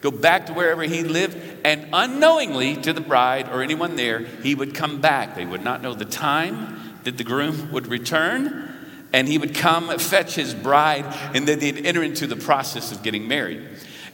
go 0.00 0.10
back 0.10 0.46
to 0.46 0.52
wherever 0.52 0.82
he 0.82 1.02
lived, 1.02 1.36
and 1.64 1.88
unknowingly 1.92 2.76
to 2.82 2.92
the 2.92 3.00
bride 3.00 3.48
or 3.48 3.62
anyone 3.62 3.96
there, 3.96 4.20
he 4.20 4.54
would 4.54 4.74
come 4.74 5.00
back. 5.00 5.34
They 5.34 5.46
would 5.46 5.62
not 5.62 5.82
know 5.82 5.94
the 5.94 6.04
time 6.04 6.98
that 7.04 7.16
the 7.18 7.24
groom 7.24 7.70
would 7.72 7.86
return, 7.86 8.73
and 9.14 9.28
he 9.28 9.38
would 9.38 9.54
come 9.54 9.96
fetch 10.00 10.34
his 10.34 10.52
bride, 10.52 11.04
and 11.34 11.46
then 11.46 11.60
they'd 11.60 11.86
enter 11.86 12.02
into 12.02 12.26
the 12.26 12.34
process 12.34 12.90
of 12.90 13.04
getting 13.04 13.28
married. 13.28 13.64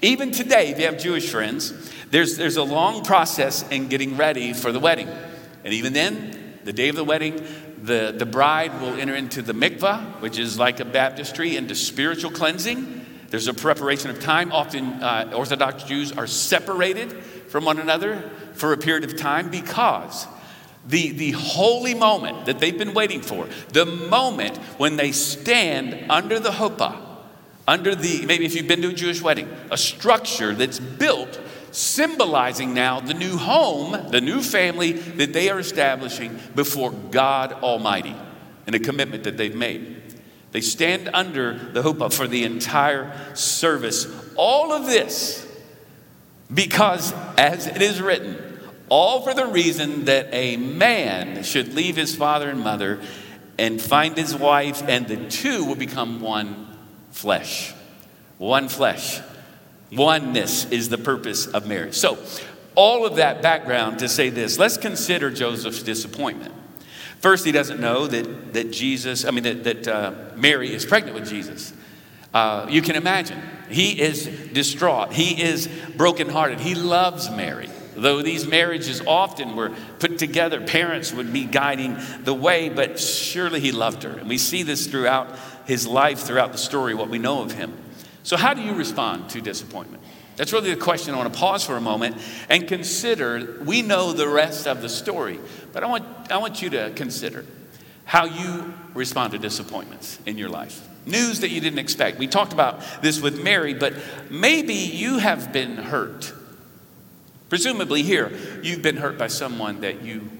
Even 0.02 0.30
today, 0.30 0.68
if 0.68 0.78
you 0.78 0.84
have 0.84 0.98
Jewish 0.98 1.30
friends, 1.30 1.72
there's, 2.10 2.36
there's 2.36 2.58
a 2.58 2.62
long 2.62 3.02
process 3.02 3.66
in 3.70 3.88
getting 3.88 4.18
ready 4.18 4.52
for 4.52 4.72
the 4.72 4.78
wedding. 4.78 5.08
And 5.64 5.72
even 5.72 5.94
then, 5.94 6.58
the 6.64 6.74
day 6.74 6.90
of 6.90 6.96
the 6.96 7.04
wedding, 7.04 7.42
the, 7.82 8.14
the 8.14 8.26
bride 8.26 8.78
will 8.82 8.92
enter 8.92 9.14
into 9.14 9.40
the 9.40 9.54
mikvah, 9.54 10.20
which 10.20 10.38
is 10.38 10.58
like 10.58 10.80
a 10.80 10.84
baptistry, 10.84 11.56
into 11.56 11.74
spiritual 11.74 12.30
cleansing. 12.30 13.06
There's 13.30 13.48
a 13.48 13.54
preparation 13.54 14.10
of 14.10 14.20
time. 14.20 14.52
Often, 14.52 14.84
uh, 15.02 15.32
Orthodox 15.34 15.84
Jews 15.84 16.12
are 16.12 16.26
separated 16.26 17.24
from 17.48 17.64
one 17.64 17.78
another 17.78 18.30
for 18.52 18.74
a 18.74 18.76
period 18.76 19.04
of 19.04 19.16
time 19.16 19.50
because 19.50 20.26
the, 20.86 21.10
the 21.12 21.30
holy 21.32 21.94
moment 21.94 22.46
that 22.46 22.58
they've 22.58 22.76
been 22.76 22.94
waiting 22.94 23.20
for, 23.20 23.48
the 23.72 23.86
moment 23.86 24.56
when 24.78 24.96
they 24.96 25.12
stand 25.12 26.10
under 26.10 26.40
the 26.40 26.50
chuppah, 26.50 26.96
under 27.68 27.94
the, 27.94 28.24
maybe 28.26 28.44
if 28.44 28.54
you've 28.54 28.66
been 28.66 28.82
to 28.82 28.88
a 28.88 28.92
Jewish 28.92 29.22
wedding, 29.22 29.48
a 29.70 29.76
structure 29.76 30.54
that's 30.54 30.80
built 30.80 31.40
symbolizing 31.70 32.74
now 32.74 32.98
the 32.98 33.14
new 33.14 33.36
home, 33.36 34.10
the 34.10 34.20
new 34.20 34.42
family 34.42 34.92
that 34.92 35.32
they 35.32 35.48
are 35.50 35.60
establishing 35.60 36.38
before 36.54 36.90
God 36.90 37.52
Almighty 37.52 38.16
and 38.66 38.74
a 38.74 38.80
commitment 38.80 39.24
that 39.24 39.36
they've 39.36 39.54
made. 39.54 39.96
They 40.52 40.60
stand 40.60 41.10
under 41.14 41.70
the 41.72 41.82
chuppah 41.82 42.12
for 42.12 42.26
the 42.26 42.42
entire 42.44 43.34
service. 43.34 44.06
All 44.34 44.72
of 44.72 44.86
this 44.86 45.46
because, 46.52 47.12
as 47.38 47.68
it 47.68 47.80
is 47.80 48.00
written, 48.00 48.49
all 48.90 49.22
for 49.22 49.32
the 49.32 49.46
reason 49.46 50.04
that 50.04 50.28
a 50.32 50.56
man 50.58 51.42
should 51.42 51.74
leave 51.74 51.96
his 51.96 52.14
father 52.14 52.50
and 52.50 52.60
mother 52.60 53.00
and 53.58 53.80
find 53.80 54.16
his 54.16 54.34
wife, 54.34 54.82
and 54.86 55.06
the 55.06 55.28
two 55.28 55.64
will 55.64 55.76
become 55.76 56.20
one 56.20 56.76
flesh. 57.10 57.72
One 58.38 58.68
flesh. 58.68 59.20
Oneness 59.92 60.64
is 60.70 60.88
the 60.88 60.98
purpose 60.98 61.46
of 61.46 61.66
marriage. 61.66 61.94
So, 61.94 62.18
all 62.74 63.04
of 63.04 63.16
that 63.16 63.42
background 63.42 63.98
to 63.98 64.08
say 64.08 64.30
this, 64.30 64.58
let's 64.58 64.76
consider 64.76 65.30
Joseph's 65.30 65.82
disappointment. 65.82 66.54
First, 67.18 67.44
he 67.44 67.52
doesn't 67.52 67.80
know 67.80 68.06
that, 68.06 68.54
that 68.54 68.70
Jesus, 68.70 69.24
I 69.24 69.30
mean, 69.30 69.44
that, 69.44 69.64
that 69.64 69.88
uh, 69.88 70.12
Mary 70.36 70.72
is 70.72 70.86
pregnant 70.86 71.18
with 71.18 71.28
Jesus. 71.28 71.74
Uh, 72.32 72.66
you 72.70 72.80
can 72.80 72.96
imagine. 72.96 73.42
He 73.68 74.00
is 74.00 74.26
distraught. 74.52 75.12
He 75.12 75.42
is 75.42 75.68
brokenhearted. 75.96 76.60
He 76.60 76.74
loves 76.74 77.30
Mary. 77.30 77.68
Though 78.00 78.22
these 78.22 78.46
marriages 78.46 79.02
often 79.06 79.56
were 79.56 79.72
put 79.98 80.18
together, 80.18 80.60
parents 80.62 81.12
would 81.12 81.34
be 81.34 81.44
guiding 81.44 81.98
the 82.22 82.32
way, 82.32 82.70
but 82.70 82.98
surely 82.98 83.60
he 83.60 83.72
loved 83.72 84.04
her. 84.04 84.12
And 84.12 84.26
we 84.26 84.38
see 84.38 84.62
this 84.62 84.86
throughout 84.86 85.36
his 85.66 85.86
life, 85.86 86.20
throughout 86.20 86.52
the 86.52 86.58
story, 86.58 86.94
what 86.94 87.10
we 87.10 87.18
know 87.18 87.42
of 87.42 87.52
him. 87.52 87.74
So, 88.22 88.38
how 88.38 88.54
do 88.54 88.62
you 88.62 88.72
respond 88.72 89.28
to 89.30 89.42
disappointment? 89.42 90.02
That's 90.36 90.50
really 90.54 90.70
the 90.70 90.80
question. 90.80 91.12
I 91.12 91.18
want 91.18 91.30
to 91.30 91.38
pause 91.38 91.62
for 91.62 91.76
a 91.76 91.80
moment 91.80 92.16
and 92.48 92.66
consider. 92.66 93.62
We 93.64 93.82
know 93.82 94.14
the 94.14 94.28
rest 94.28 94.66
of 94.66 94.80
the 94.80 94.88
story, 94.88 95.38
but 95.74 95.84
I 95.84 95.86
want, 95.86 96.32
I 96.32 96.38
want 96.38 96.62
you 96.62 96.70
to 96.70 96.92
consider 96.96 97.44
how 98.06 98.24
you 98.24 98.72
respond 98.94 99.34
to 99.34 99.38
disappointments 99.38 100.18
in 100.24 100.38
your 100.38 100.48
life. 100.48 100.88
News 101.04 101.40
that 101.40 101.50
you 101.50 101.60
didn't 101.60 101.78
expect. 101.78 102.18
We 102.18 102.26
talked 102.28 102.54
about 102.54 102.82
this 103.02 103.20
with 103.20 103.42
Mary, 103.42 103.74
but 103.74 103.92
maybe 104.30 104.72
you 104.72 105.18
have 105.18 105.52
been 105.52 105.76
hurt. 105.76 106.32
Presumably, 107.50 108.04
here, 108.04 108.32
you've 108.62 108.80
been 108.80 108.96
hurt 108.96 109.18
by 109.18 109.26
someone 109.26 109.80
that 109.80 110.02
you 110.02 110.30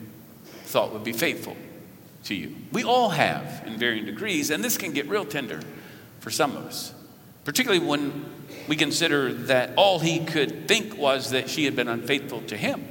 thought 0.64 0.92
would 0.92 1.02
be 1.02 1.12
faithful 1.12 1.56
to 2.24 2.34
you. 2.36 2.54
We 2.72 2.84
all 2.84 3.10
have 3.10 3.64
in 3.66 3.78
varying 3.78 4.06
degrees, 4.06 4.50
and 4.50 4.62
this 4.62 4.78
can 4.78 4.92
get 4.92 5.08
real 5.08 5.24
tender 5.24 5.60
for 6.20 6.30
some 6.30 6.56
of 6.56 6.64
us, 6.64 6.94
particularly 7.44 7.84
when 7.84 8.24
we 8.68 8.76
consider 8.76 9.32
that 9.32 9.72
all 9.76 9.98
he 9.98 10.24
could 10.24 10.68
think 10.68 10.96
was 10.96 11.30
that 11.32 11.50
she 11.50 11.64
had 11.64 11.74
been 11.74 11.88
unfaithful 11.88 12.42
to 12.42 12.56
him. 12.56 12.86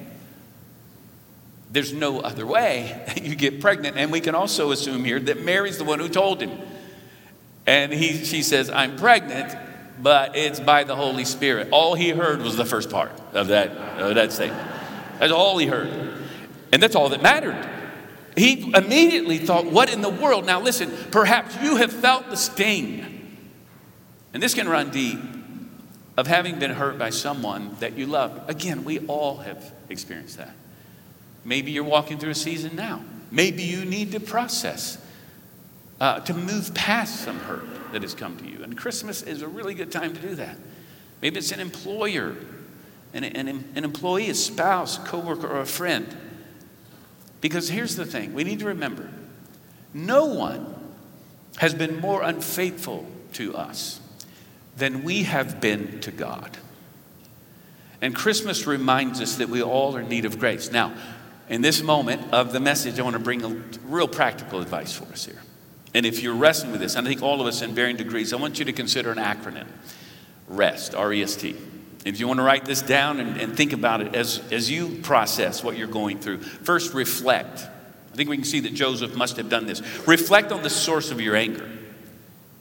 There's 1.71 1.93
no 1.93 2.19
other 2.19 2.45
way. 2.45 3.05
That 3.07 3.23
you 3.23 3.35
get 3.35 3.61
pregnant, 3.61 3.95
and 3.95 4.11
we 4.11 4.19
can 4.19 4.35
also 4.35 4.71
assume 4.71 5.05
here 5.05 5.19
that 5.21 5.45
Mary's 5.45 5.77
the 5.77 5.85
one 5.85 5.99
who 5.99 6.09
told 6.09 6.41
him. 6.41 6.59
And 7.65 7.93
he, 7.93 8.25
she 8.25 8.43
says, 8.43 8.69
I'm 8.69 8.97
pregnant, 8.97 9.55
but 10.01 10.36
it's 10.36 10.60
by 10.60 10.84
the 10.84 10.96
Holy 10.96 11.25
Spirit. 11.25 11.70
All 11.72 11.94
he 11.94 12.10
heard 12.10 12.41
was 12.41 12.56
the 12.56 12.65
first 12.65 12.89
part 12.89 13.12
of 13.34 13.48
that, 13.48 13.72
of 14.00 14.15
that 14.15 14.32
statement. 14.32 14.62
That's 15.20 15.32
all 15.32 15.58
he 15.58 15.68
heard. 15.68 15.89
And 16.72 16.82
that's 16.82 16.96
all 16.96 17.10
that 17.10 17.22
mattered. 17.22 17.68
He 18.38 18.72
immediately 18.74 19.38
thought, 19.39 19.65
What 19.65 19.91
in 19.91 20.01
the 20.01 20.10
world? 20.10 20.46
Now, 20.46 20.62
listen, 20.62 20.91
perhaps 21.12 21.62
you 21.62 21.77
have 21.77 21.91
felt 21.91 22.29
the 22.29 22.38
sting. 22.38 23.06
And 24.34 24.41
this 24.41 24.53
can 24.53 24.70
run 24.70 24.91
deep 24.91 25.20
of 26.15 26.27
having 26.27 26.60
been 26.60 26.72
hurt 26.72 26.98
by 26.98 27.10
someone 27.10 27.75
that 27.79 27.98
you 27.98 28.06
love. 28.06 28.48
Again, 28.48 28.84
we 28.84 29.00
all 29.08 29.38
have 29.38 29.74
experienced 29.89 30.38
that. 30.38 30.53
Maybe 31.44 31.72
you're 31.72 31.84
walking 31.84 32.18
through 32.18 32.32
a 32.32 32.36
season 32.36 32.75
now. 32.75 33.01
Maybe 33.32 33.63
you 33.63 33.84
need 33.86 34.12
to 34.12 34.20
process, 34.20 35.03
uh, 36.00 36.20
to 36.22 36.34
move 36.34 36.74
past 36.74 37.22
some 37.22 37.39
hurt 37.39 37.78
that 37.93 38.01
has 38.01 38.13
come 38.13 38.38
to 38.38 38.48
you. 38.48 38.63
And 38.63 38.77
Christmas 38.77 39.22
is 39.22 39.41
a 39.41 39.48
really 39.48 39.74
good 39.74 39.91
time 39.91 40.13
to 40.13 40.22
do 40.22 40.36
that. 40.36 40.58
Maybe 41.22 41.38
it's 41.38 41.51
an 41.51 41.60
employer, 41.60 42.36
an, 43.13 43.24
an, 43.24 43.48
an 43.48 43.84
employee, 43.84 44.29
a 44.29 44.36
spouse, 44.36 44.98
coworker, 44.98 45.48
or 45.48 45.60
a 45.60 45.65
friend. 45.65 46.15
Because 47.41 47.69
here's 47.69 47.96
the 47.96 48.05
thing 48.05 48.34
we 48.34 48.43
need 48.43 48.60
to 48.60 48.65
remember 48.65 49.10
no 49.93 50.25
one 50.25 50.75
has 51.58 51.74
been 51.74 52.00
more 52.00 52.22
unfaithful 52.22 53.08
to 53.34 53.55
us 53.55 54.00
than 54.77 55.03
we 55.03 55.24
have 55.24 55.60
been 55.60 56.00
to 56.01 56.12
God. 56.12 56.58
And 58.01 58.15
Christmas 58.15 58.65
reminds 58.65 59.19
us 59.19 59.36
that 59.38 59.50
we 59.50 59.62
all 59.62 59.96
are 59.96 60.01
in 60.01 60.10
need 60.10 60.25
of 60.25 60.39
grace. 60.39 60.72
Now, 60.72 60.93
in 61.50 61.62
this 61.62 61.81
moment 61.81 62.34
of 62.34 62.53
the 62.53 62.60
message, 62.60 63.00
I 63.00 63.03
want 63.03 63.15
to 63.15 63.19
bring 63.19 63.63
real 63.86 64.08
practical 64.08 64.62
advice 64.62 64.93
for 64.93 65.05
us 65.05 65.25
here. 65.25 65.41
And 65.93 66.05
if 66.05 66.22
you're 66.22 66.36
wrestling 66.36 66.72
with 66.72 66.81
this, 66.81 66.96
and 66.96 67.08
I 67.08 67.10
think 67.10 67.24
all 67.24 67.41
of 67.41 67.48
us 67.48 67.62
in 67.62 67.74
varying 67.74 67.98
degrees, 67.98 68.31
I 68.31 68.36
want 68.36 68.60
you 68.60 68.65
to 68.65 68.74
consider 68.74 69.12
an 69.12 69.17
acronym 69.17 69.67
REST, 70.48 70.93
R 70.96 71.12
E 71.13 71.24
S 71.24 71.36
T. 71.36 71.55
If 72.05 72.19
you 72.19 72.27
want 72.27 72.39
to 72.39 72.43
write 72.43 72.65
this 72.65 72.81
down 72.81 73.19
and, 73.19 73.39
and 73.41 73.58
think 73.58 73.74
about 73.74 74.01
it 74.01 74.15
as, 74.15 74.41
as 74.51 74.72
you 74.72 75.00
process 75.03 75.63
what 75.63 75.77
you're 75.77 75.88
going 75.88 76.19
through, 76.19 76.39
first 76.39 76.93
reflect. 76.93 77.60
I 78.12 78.15
think 78.15 78.29
we 78.29 78.38
can 78.38 78.46
see 78.46 78.62
that 78.62 78.74
Joseph 78.74 79.15
must 79.15 79.38
have 79.38 79.50
done 79.50 79.65
this. 79.65 79.81
Reflect 80.08 80.51
on 80.51 80.63
the 80.63 80.69
source 80.69 81.12
of 81.12 81.19
your 81.19 81.36
anger, 81.36 81.69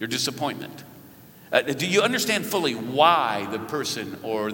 your 0.00 0.08
disappointment. 0.08 0.84
Uh, 1.52 1.62
do 1.62 1.86
you 1.86 2.02
understand 2.02 2.46
fully 2.46 2.74
why 2.74 3.46
the 3.50 3.58
person 3.58 4.18
or 4.22 4.52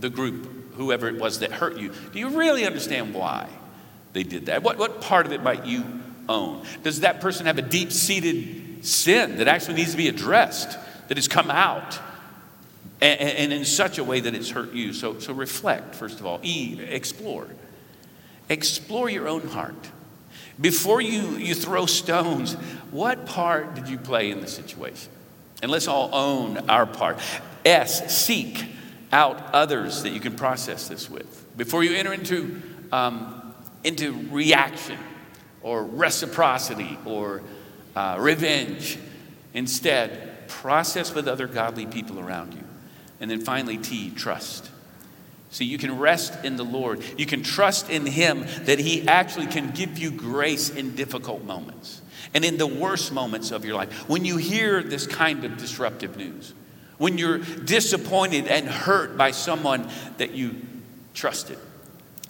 the 0.00 0.10
group, 0.10 0.74
whoever 0.74 1.08
it 1.08 1.16
was 1.16 1.38
that 1.38 1.52
hurt 1.52 1.78
you, 1.78 1.92
do 2.12 2.18
you 2.18 2.28
really 2.30 2.66
understand 2.66 3.14
why 3.14 3.48
they 4.12 4.22
did 4.22 4.46
that? 4.46 4.62
What, 4.62 4.78
what 4.78 5.00
part 5.00 5.26
of 5.26 5.32
it 5.32 5.42
might 5.42 5.64
you 5.64 5.84
own? 6.28 6.64
Does 6.82 7.00
that 7.00 7.20
person 7.20 7.46
have 7.46 7.58
a 7.58 7.62
deep 7.62 7.92
seated 7.92 8.84
sin 8.84 9.38
that 9.38 9.48
actually 9.48 9.74
needs 9.74 9.92
to 9.92 9.96
be 9.96 10.08
addressed, 10.08 10.78
that 11.08 11.16
has 11.16 11.28
come 11.28 11.50
out? 11.50 11.98
And, 13.00 13.52
in 13.52 13.66
such 13.66 13.98
a 13.98 14.04
way 14.04 14.20
that 14.20 14.34
it's 14.34 14.48
hurt 14.48 14.72
you. 14.72 14.94
So, 14.94 15.18
so 15.18 15.34
reflect, 15.34 15.94
first 15.94 16.20
of 16.20 16.26
all. 16.26 16.40
E, 16.42 16.80
explore. 16.80 17.48
Explore 18.48 19.10
your 19.10 19.28
own 19.28 19.46
heart. 19.48 19.90
Before 20.60 21.00
you, 21.00 21.36
you 21.36 21.54
throw 21.54 21.84
stones, 21.86 22.54
what 22.90 23.26
part 23.26 23.74
did 23.74 23.88
you 23.88 23.98
play 23.98 24.30
in 24.30 24.40
the 24.40 24.46
situation? 24.46 25.10
And 25.62 25.70
let's 25.70 25.88
all 25.88 26.10
own 26.14 26.70
our 26.70 26.86
part. 26.86 27.18
S, 27.64 28.16
seek 28.16 28.64
out 29.12 29.52
others 29.52 30.02
that 30.02 30.10
you 30.10 30.20
can 30.20 30.36
process 30.36 30.88
this 30.88 31.10
with. 31.10 31.56
Before 31.56 31.82
you 31.84 31.94
enter 31.94 32.12
into, 32.12 32.62
um, 32.92 33.54
into 33.82 34.12
reaction 34.30 34.98
or 35.64 35.82
reciprocity 35.82 36.96
or 37.04 37.42
uh, 37.96 38.16
revenge, 38.20 38.98
instead, 39.54 40.46
process 40.46 41.12
with 41.14 41.26
other 41.26 41.48
godly 41.48 41.86
people 41.86 42.20
around 42.20 42.54
you. 42.54 42.62
And 43.18 43.30
then 43.30 43.40
finally, 43.40 43.78
T, 43.78 44.10
trust. 44.10 44.70
See, 45.50 45.64
you 45.64 45.78
can 45.78 45.98
rest 45.98 46.44
in 46.44 46.56
the 46.56 46.64
Lord. 46.64 47.02
You 47.16 47.26
can 47.26 47.42
trust 47.42 47.88
in 47.88 48.06
Him 48.06 48.44
that 48.64 48.78
He 48.78 49.08
actually 49.08 49.46
can 49.46 49.70
give 49.70 49.98
you 49.98 50.10
grace 50.10 50.68
in 50.68 50.94
difficult 50.94 51.44
moments 51.44 52.02
and 52.34 52.44
in 52.44 52.58
the 52.58 52.66
worst 52.66 53.12
moments 53.12 53.50
of 53.50 53.64
your 53.64 53.74
life. 53.74 54.08
When 54.08 54.24
you 54.24 54.36
hear 54.36 54.82
this 54.82 55.06
kind 55.06 55.44
of 55.44 55.56
disruptive 55.56 56.16
news, 56.16 56.52
when 56.98 57.16
you're 57.18 57.38
disappointed 57.38 58.48
and 58.48 58.68
hurt 58.68 59.16
by 59.16 59.30
someone 59.30 59.88
that 60.18 60.32
you 60.32 60.56
trusted. 61.14 61.58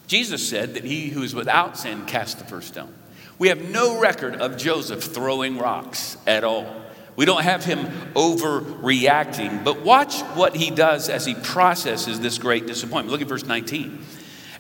Jesus 0.07 0.47
said 0.47 0.75
that 0.75 0.85
he 0.85 1.09
who 1.09 1.23
is 1.23 1.35
without 1.35 1.79
sin 1.79 2.05
cast 2.07 2.38
the 2.38 2.45
first 2.45 2.69
stone. 2.69 2.93
We 3.38 3.49
have 3.49 3.69
no 3.71 4.00
record 4.00 4.37
of 4.37 4.57
Joseph 4.57 5.03
throwing 5.03 5.59
rocks 5.59 6.17
at 6.26 6.45
all. 6.45 6.83
We 7.17 7.25
don't 7.25 7.43
have 7.43 7.64
him 7.64 7.87
overreacting, 8.14 9.62
but 9.64 9.83
watch 9.83 10.21
what 10.35 10.57
he 10.57 10.71
does 10.71 11.09
as 11.09 11.25
he 11.25 11.35
processes 11.35 12.21
this 12.21 12.38
great 12.38 12.67
disappointment. 12.67 13.11
Look 13.11 13.23
at 13.23 13.29
verse 13.29 13.45
19. 13.45 14.05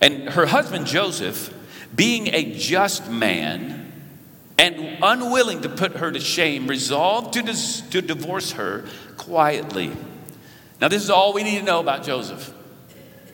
And 0.00 0.28
her 0.30 0.46
husband 0.46 0.86
Joseph, 0.86 1.52
being 1.94 2.28
a 2.28 2.54
just 2.56 3.10
man 3.10 3.92
and 4.56 4.98
unwilling 5.02 5.62
to 5.62 5.68
put 5.68 5.96
her 5.96 6.12
to 6.12 6.20
shame, 6.20 6.68
resolved 6.68 7.32
to, 7.34 7.42
dis- 7.42 7.80
to 7.90 8.00
divorce 8.00 8.52
her 8.52 8.84
quietly. 9.16 9.90
Now, 10.80 10.88
this 10.88 11.02
is 11.02 11.10
all 11.10 11.32
we 11.32 11.42
need 11.42 11.58
to 11.58 11.64
know 11.64 11.80
about 11.80 12.04
Joseph. 12.04 12.53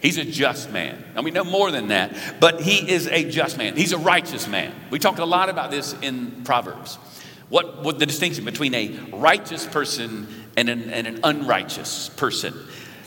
He's 0.00 0.16
a 0.16 0.24
just 0.24 0.70
man. 0.70 1.04
And 1.14 1.24
we 1.24 1.30
know 1.30 1.44
more 1.44 1.70
than 1.70 1.88
that, 1.88 2.40
but 2.40 2.60
he 2.60 2.90
is 2.90 3.06
a 3.06 3.28
just 3.30 3.58
man. 3.58 3.76
He's 3.76 3.92
a 3.92 3.98
righteous 3.98 4.48
man. 4.48 4.74
We 4.90 4.98
talked 4.98 5.18
a 5.18 5.26
lot 5.26 5.48
about 5.48 5.70
this 5.70 5.94
in 6.00 6.42
Proverbs. 6.44 6.96
What, 7.50 7.82
what 7.82 7.98
the 7.98 8.06
distinction 8.06 8.44
between 8.44 8.74
a 8.74 8.88
righteous 9.12 9.66
person 9.66 10.28
and 10.56 10.68
an, 10.68 10.90
and 10.90 11.06
an 11.06 11.20
unrighteous 11.24 12.08
person. 12.10 12.54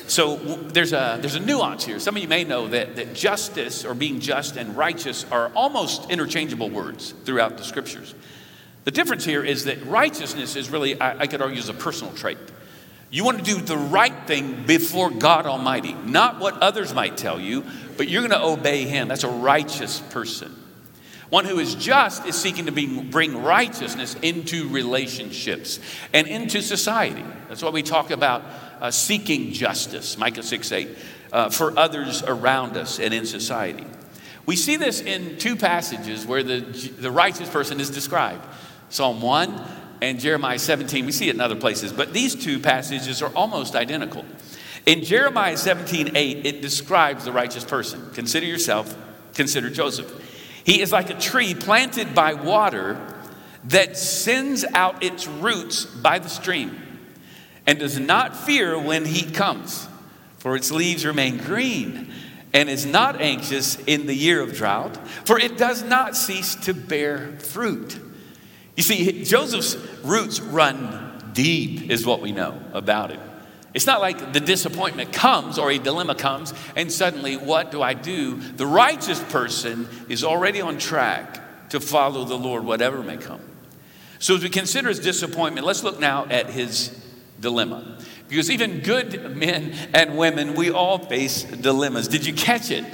So 0.07 0.35
there's 0.35 0.91
a, 0.91 1.17
there's 1.21 1.35
a 1.35 1.39
nuance 1.39 1.85
here. 1.85 1.99
Some 1.99 2.15
of 2.17 2.21
you 2.21 2.27
may 2.27 2.43
know 2.43 2.67
that, 2.67 2.97
that 2.97 3.13
justice 3.13 3.85
or 3.85 3.93
being 3.93 4.19
just 4.19 4.57
and 4.57 4.75
righteous 4.75 5.25
are 5.31 5.49
almost 5.55 6.11
interchangeable 6.11 6.69
words 6.69 7.13
throughout 7.23 7.57
the 7.57 7.63
scriptures. 7.63 8.13
The 8.83 8.91
difference 8.91 9.23
here 9.23 9.43
is 9.43 9.63
that 9.65 9.83
righteousness 9.85 10.57
is 10.57 10.69
really, 10.69 10.99
I, 10.99 11.21
I 11.21 11.27
could 11.27 11.41
argue, 11.41 11.57
is 11.57 11.69
a 11.69 11.73
personal 11.73 12.13
trait. 12.13 12.37
You 13.13 13.23
want 13.23 13.37
to 13.37 13.43
do 13.43 13.61
the 13.61 13.77
right 13.77 14.25
thing 14.25 14.65
before 14.65 15.11
God 15.11 15.45
Almighty, 15.45 15.93
not 15.93 16.39
what 16.39 16.57
others 16.63 16.95
might 16.95 17.15
tell 17.15 17.39
you, 17.39 17.63
but 17.95 18.07
you're 18.07 18.27
going 18.27 18.31
to 18.31 18.43
obey 18.43 18.85
Him. 18.85 19.07
That's 19.07 19.23
a 19.23 19.29
righteous 19.29 19.99
person. 19.99 20.51
One 21.29 21.45
who 21.45 21.59
is 21.59 21.75
just 21.75 22.25
is 22.25 22.35
seeking 22.35 22.65
to 22.65 23.03
bring 23.03 23.43
righteousness 23.43 24.15
into 24.23 24.67
relationships 24.69 25.79
and 26.11 26.27
into 26.27 26.63
society. 26.63 27.23
That's 27.49 27.61
why 27.61 27.69
we 27.69 27.83
talk 27.83 28.09
about 28.09 28.41
uh, 28.81 28.89
seeking 28.89 29.51
justice, 29.51 30.17
Micah 30.17 30.41
6 30.41 30.71
8, 30.71 30.89
uh, 31.31 31.49
for 31.51 31.77
others 31.77 32.23
around 32.23 32.77
us 32.77 32.99
and 32.99 33.13
in 33.13 33.27
society. 33.27 33.85
We 34.47 34.55
see 34.55 34.75
this 34.75 35.01
in 35.01 35.37
two 35.37 35.55
passages 35.55 36.25
where 36.25 36.41
the, 36.41 36.61
the 36.61 37.11
righteous 37.11 37.47
person 37.47 37.79
is 37.79 37.91
described 37.91 38.43
Psalm 38.89 39.21
1 39.21 39.82
and 40.03 40.19
Jeremiah 40.19 40.59
17. 40.59 41.05
We 41.05 41.13
see 41.13 41.29
it 41.29 41.35
in 41.35 41.39
other 41.39 41.55
places, 41.55 41.93
but 41.93 42.11
these 42.11 42.35
two 42.35 42.59
passages 42.59 43.21
are 43.21 43.31
almost 43.35 43.73
identical. 43.73 44.25
In 44.85 45.01
Jeremiah 45.01 45.55
17 45.55 46.17
8, 46.17 46.45
it 46.45 46.61
describes 46.61 47.23
the 47.23 47.31
righteous 47.31 47.63
person. 47.63 48.11
Consider 48.13 48.45
yourself, 48.45 48.93
consider 49.33 49.69
Joseph. 49.69 50.11
He 50.65 50.81
is 50.81 50.91
like 50.91 51.09
a 51.09 51.17
tree 51.17 51.55
planted 51.55 52.13
by 52.13 52.33
water 52.33 52.99
that 53.65 53.95
sends 53.95 54.65
out 54.65 55.01
its 55.03 55.25
roots 55.25 55.85
by 55.85 56.19
the 56.19 56.27
stream 56.27 56.81
and 57.65 57.79
does 57.79 57.97
not 57.97 58.35
fear 58.35 58.77
when 58.77 59.05
heat 59.05 59.33
comes, 59.33 59.87
for 60.37 60.57
its 60.57 60.69
leaves 60.69 61.05
remain 61.05 61.37
green 61.37 62.11
and 62.51 62.69
is 62.69 62.85
not 62.85 63.21
anxious 63.21 63.77
in 63.87 64.05
the 64.05 64.13
year 64.13 64.41
of 64.41 64.53
drought, 64.53 64.97
for 65.25 65.39
it 65.39 65.57
does 65.57 65.81
not 65.81 66.17
cease 66.17 66.55
to 66.55 66.73
bear 66.73 67.37
fruit. 67.39 67.97
You 68.75 68.83
see, 68.83 69.23
Joseph's 69.23 69.75
roots 70.03 70.39
run 70.39 71.31
deep, 71.33 71.89
is 71.89 72.05
what 72.05 72.21
we 72.21 72.31
know 72.31 72.59
about 72.73 73.11
him. 73.11 73.21
It's 73.73 73.87
not 73.87 74.01
like 74.01 74.33
the 74.33 74.39
disappointment 74.39 75.13
comes 75.13 75.57
or 75.57 75.71
a 75.71 75.79
dilemma 75.79 76.15
comes, 76.15 76.53
and 76.75 76.91
suddenly, 76.91 77.37
what 77.37 77.71
do 77.71 77.81
I 77.81 77.95
do? 77.95 78.35
The 78.35 78.67
righteous 78.67 79.21
person 79.23 79.87
is 80.09 80.23
already 80.23 80.61
on 80.61 80.77
track 80.77 81.69
to 81.69 81.79
follow 81.79 82.23
the 82.23 82.37
Lord, 82.37 82.65
whatever 82.65 83.01
may 83.01 83.17
come. 83.17 83.41
So, 84.19 84.35
as 84.35 84.43
we 84.43 84.49
consider 84.49 84.89
his 84.89 84.99
disappointment, 84.99 85.65
let's 85.65 85.83
look 85.83 85.99
now 85.99 86.25
at 86.25 86.51
his 86.51 86.97
dilemma. 87.39 87.97
Because 88.29 88.49
even 88.51 88.79
good 88.79 89.35
men 89.35 89.73
and 89.93 90.17
women, 90.17 90.53
we 90.53 90.69
all 90.71 90.99
face 90.99 91.43
dilemmas. 91.43 92.07
Did 92.07 92.25
you 92.25 92.33
catch 92.33 92.71
it? 92.71 92.85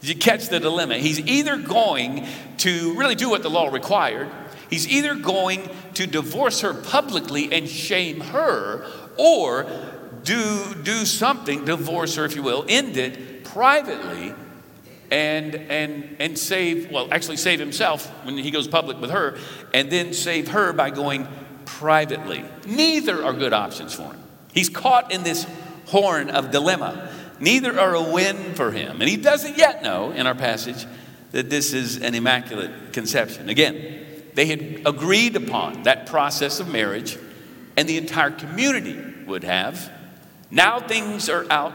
Did 0.00 0.08
you 0.08 0.16
catch 0.16 0.48
the 0.48 0.58
dilemma? 0.60 0.98
He's 0.98 1.20
either 1.20 1.56
going 1.56 2.26
to 2.58 2.94
really 2.94 3.14
do 3.14 3.30
what 3.30 3.42
the 3.42 3.50
law 3.50 3.68
required, 3.68 4.28
he's 4.70 4.88
either 4.88 5.14
going 5.14 5.68
to 5.94 6.06
divorce 6.06 6.60
her 6.60 6.74
publicly 6.74 7.52
and 7.52 7.68
shame 7.68 8.20
her, 8.20 8.90
or 9.16 9.66
do, 10.22 10.74
do 10.82 11.04
something, 11.04 11.64
divorce 11.64 12.16
her, 12.16 12.24
if 12.24 12.34
you 12.34 12.42
will, 12.42 12.64
end 12.68 12.96
it 12.96 13.44
privately 13.44 14.34
and, 15.10 15.54
and, 15.54 16.16
and 16.18 16.38
save, 16.38 16.90
well, 16.90 17.08
actually 17.12 17.36
save 17.36 17.60
himself 17.60 18.06
when 18.24 18.36
he 18.36 18.50
goes 18.50 18.66
public 18.66 19.00
with 19.00 19.10
her, 19.10 19.38
and 19.72 19.90
then 19.90 20.12
save 20.12 20.48
her 20.48 20.72
by 20.72 20.90
going 20.90 21.28
privately. 21.64 22.44
Neither 22.66 23.24
are 23.24 23.32
good 23.32 23.52
options 23.52 23.94
for 23.94 24.04
him. 24.04 24.20
He's 24.52 24.68
caught 24.68 25.12
in 25.12 25.22
this 25.22 25.46
horn 25.86 26.30
of 26.30 26.50
dilemma. 26.50 27.12
Neither 27.40 27.78
are 27.78 27.94
a 27.94 28.02
win 28.02 28.54
for 28.54 28.70
him. 28.70 29.00
And 29.00 29.10
he 29.10 29.16
doesn't 29.16 29.58
yet 29.58 29.82
know 29.82 30.12
in 30.12 30.26
our 30.26 30.34
passage 30.34 30.86
that 31.32 31.50
this 31.50 31.72
is 31.72 32.00
an 32.00 32.14
immaculate 32.14 32.92
conception. 32.92 33.48
Again, 33.48 34.03
they 34.34 34.46
had 34.46 34.82
agreed 34.86 35.36
upon 35.36 35.84
that 35.84 36.06
process 36.06 36.60
of 36.60 36.68
marriage, 36.68 37.18
and 37.76 37.88
the 37.88 37.98
entire 37.98 38.30
community 38.30 38.98
would 39.26 39.44
have. 39.44 39.90
Now 40.50 40.80
things 40.80 41.28
are 41.28 41.46
out 41.50 41.72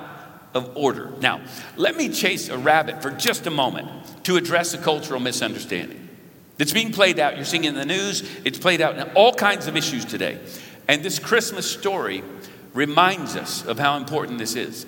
of 0.53 0.75
order. 0.75 1.11
Now, 1.19 1.41
let 1.75 1.95
me 1.95 2.09
chase 2.09 2.49
a 2.49 2.57
rabbit 2.57 3.01
for 3.01 3.11
just 3.11 3.47
a 3.47 3.51
moment 3.51 3.89
to 4.23 4.35
address 4.35 4.73
a 4.73 4.77
cultural 4.77 5.19
misunderstanding 5.19 6.09
that's 6.57 6.73
being 6.73 6.91
played 6.91 7.19
out. 7.19 7.35
You're 7.35 7.45
seeing 7.45 7.63
in 7.63 7.75
the 7.75 7.85
news, 7.85 8.23
it's 8.43 8.57
played 8.57 8.81
out 8.81 8.97
in 8.97 9.03
all 9.11 9.33
kinds 9.33 9.67
of 9.67 9.77
issues 9.77 10.05
today. 10.05 10.39
And 10.87 11.03
this 11.03 11.19
Christmas 11.19 11.69
story 11.69 12.23
reminds 12.73 13.35
us 13.35 13.65
of 13.65 13.79
how 13.79 13.97
important 13.97 14.39
this 14.39 14.55
is. 14.55 14.85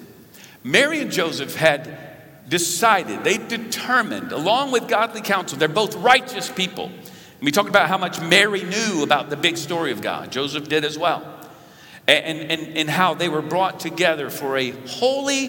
Mary 0.63 0.99
and 0.99 1.11
Joseph 1.11 1.55
had 1.55 1.97
decided, 2.49 3.23
they 3.23 3.37
determined, 3.37 4.31
along 4.31 4.71
with 4.71 4.87
godly 4.87 5.21
counsel, 5.21 5.57
they're 5.57 5.67
both 5.67 5.95
righteous 5.95 6.49
people. 6.49 6.91
We 7.41 7.51
talked 7.51 7.69
about 7.69 7.89
how 7.89 7.97
much 7.97 8.21
Mary 8.21 8.63
knew 8.63 9.03
about 9.03 9.29
the 9.29 9.37
big 9.37 9.57
story 9.57 9.91
of 9.91 10.01
God. 10.01 10.31
Joseph 10.31 10.69
did 10.69 10.85
as 10.85 10.97
well 10.97 11.41
and, 12.07 12.51
and, 12.51 12.77
and 12.77 12.89
how 12.89 13.13
they 13.13 13.29
were 13.29 13.41
brought 13.41 13.79
together 13.79 14.29
for 14.29 14.57
a 14.57 14.71
holy 14.87 15.47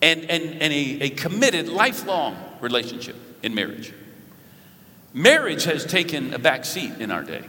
and, 0.00 0.20
and, 0.22 0.62
and 0.62 0.72
a, 0.72 1.04
a 1.04 1.10
committed 1.10 1.68
lifelong 1.68 2.36
relationship 2.60 3.16
in 3.42 3.54
marriage. 3.54 3.92
Marriage 5.12 5.64
has 5.64 5.84
taken 5.84 6.32
a 6.32 6.38
back 6.38 6.64
seat 6.64 6.92
in 6.98 7.10
our 7.10 7.22
day. 7.22 7.44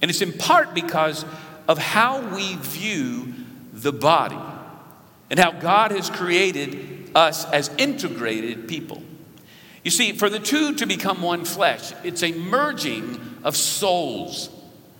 And 0.00 0.10
it's 0.10 0.22
in 0.22 0.32
part 0.32 0.74
because 0.74 1.24
of 1.66 1.78
how 1.78 2.20
we 2.34 2.54
view 2.56 3.34
the 3.72 3.92
body 3.92 4.38
and 5.30 5.38
how 5.38 5.52
God 5.52 5.90
has 5.90 6.08
created 6.10 7.10
us 7.14 7.44
as 7.46 7.70
integrated 7.76 8.68
people. 8.68 9.02
You 9.86 9.92
see, 9.92 10.10
for 10.14 10.28
the 10.28 10.40
two 10.40 10.74
to 10.74 10.84
become 10.84 11.22
one 11.22 11.44
flesh, 11.44 11.92
it's 12.02 12.24
a 12.24 12.32
merging 12.32 13.20
of 13.44 13.56
souls 13.56 14.50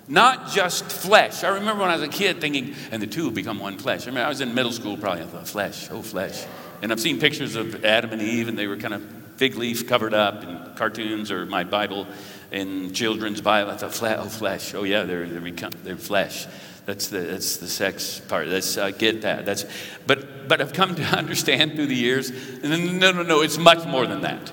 not 0.07 0.53
just 0.53 0.85
flesh. 0.85 1.43
I 1.43 1.49
remember 1.49 1.83
when 1.83 1.91
I 1.91 1.97
was 1.97 2.05
a 2.05 2.09
kid 2.09 2.41
thinking, 2.41 2.73
and 2.93 3.03
the 3.03 3.09
two 3.09 3.33
become 3.33 3.59
one 3.59 3.79
flesh. 3.79 4.03
I 4.03 4.07
remember 4.07 4.27
I 4.27 4.29
was 4.29 4.41
in 4.41 4.55
middle 4.55 4.71
school 4.71 4.97
probably, 4.97 5.25
I 5.25 5.27
thought, 5.27 5.49
flesh, 5.49 5.89
oh, 5.91 6.03
flesh. 6.03 6.47
And 6.83 6.93
I've 6.93 7.01
seen 7.01 7.19
pictures 7.19 7.57
of 7.57 7.85
Adam 7.85 8.13
and 8.13 8.23
Eve, 8.23 8.47
and 8.47 8.57
they 8.57 8.69
were 8.69 8.77
kind 8.77 8.95
of 8.95 9.05
fig 9.35 9.57
leaf 9.57 9.89
covered 9.89 10.15
up 10.15 10.45
in 10.45 10.77
cartoons 10.77 11.33
or 11.33 11.47
my 11.47 11.65
Bible 11.65 12.07
in 12.53 12.93
children's 12.93 13.41
Bible. 13.41 13.73
I 13.73 13.79
thought, 13.79 14.01
oh, 14.21 14.29
flesh. 14.29 14.73
Oh, 14.73 14.85
yeah, 14.85 15.03
they're, 15.03 15.27
they're, 15.27 15.41
become, 15.41 15.73
they're 15.83 15.97
flesh. 15.97 16.47
That's 16.85 17.09
the, 17.09 17.19
that's 17.19 17.57
the 17.57 17.67
sex 17.67 18.21
part. 18.21 18.49
That's, 18.49 18.79
I 18.79 18.93
get 18.93 19.23
that. 19.23 19.47
That's, 19.47 19.65
but, 20.07 20.47
but 20.47 20.61
I've 20.61 20.75
come 20.75 20.95
to 20.95 21.03
understand 21.19 21.73
through 21.73 21.87
the 21.87 21.97
years, 21.97 22.31
and 22.31 23.01
no, 23.01 23.11
no, 23.11 23.25
no, 23.25 23.43
it's 23.43 23.59
much 23.59 23.85
more 23.85 24.07
than 24.07 24.21
that. 24.21 24.53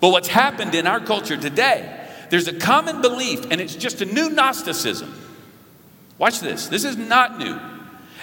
But 0.00 0.10
what's 0.10 0.28
happened 0.28 0.74
in 0.74 0.86
our 0.86 1.00
culture 1.00 1.36
today 1.36 2.00
there's 2.30 2.48
a 2.48 2.52
common 2.52 3.00
belief, 3.00 3.46
and 3.50 3.60
it's 3.60 3.76
just 3.76 4.00
a 4.00 4.04
new 4.04 4.28
Gnosticism. 4.28 5.12
Watch 6.18 6.40
this. 6.40 6.66
This 6.66 6.84
is 6.84 6.96
not 6.96 7.38
new. 7.38 7.60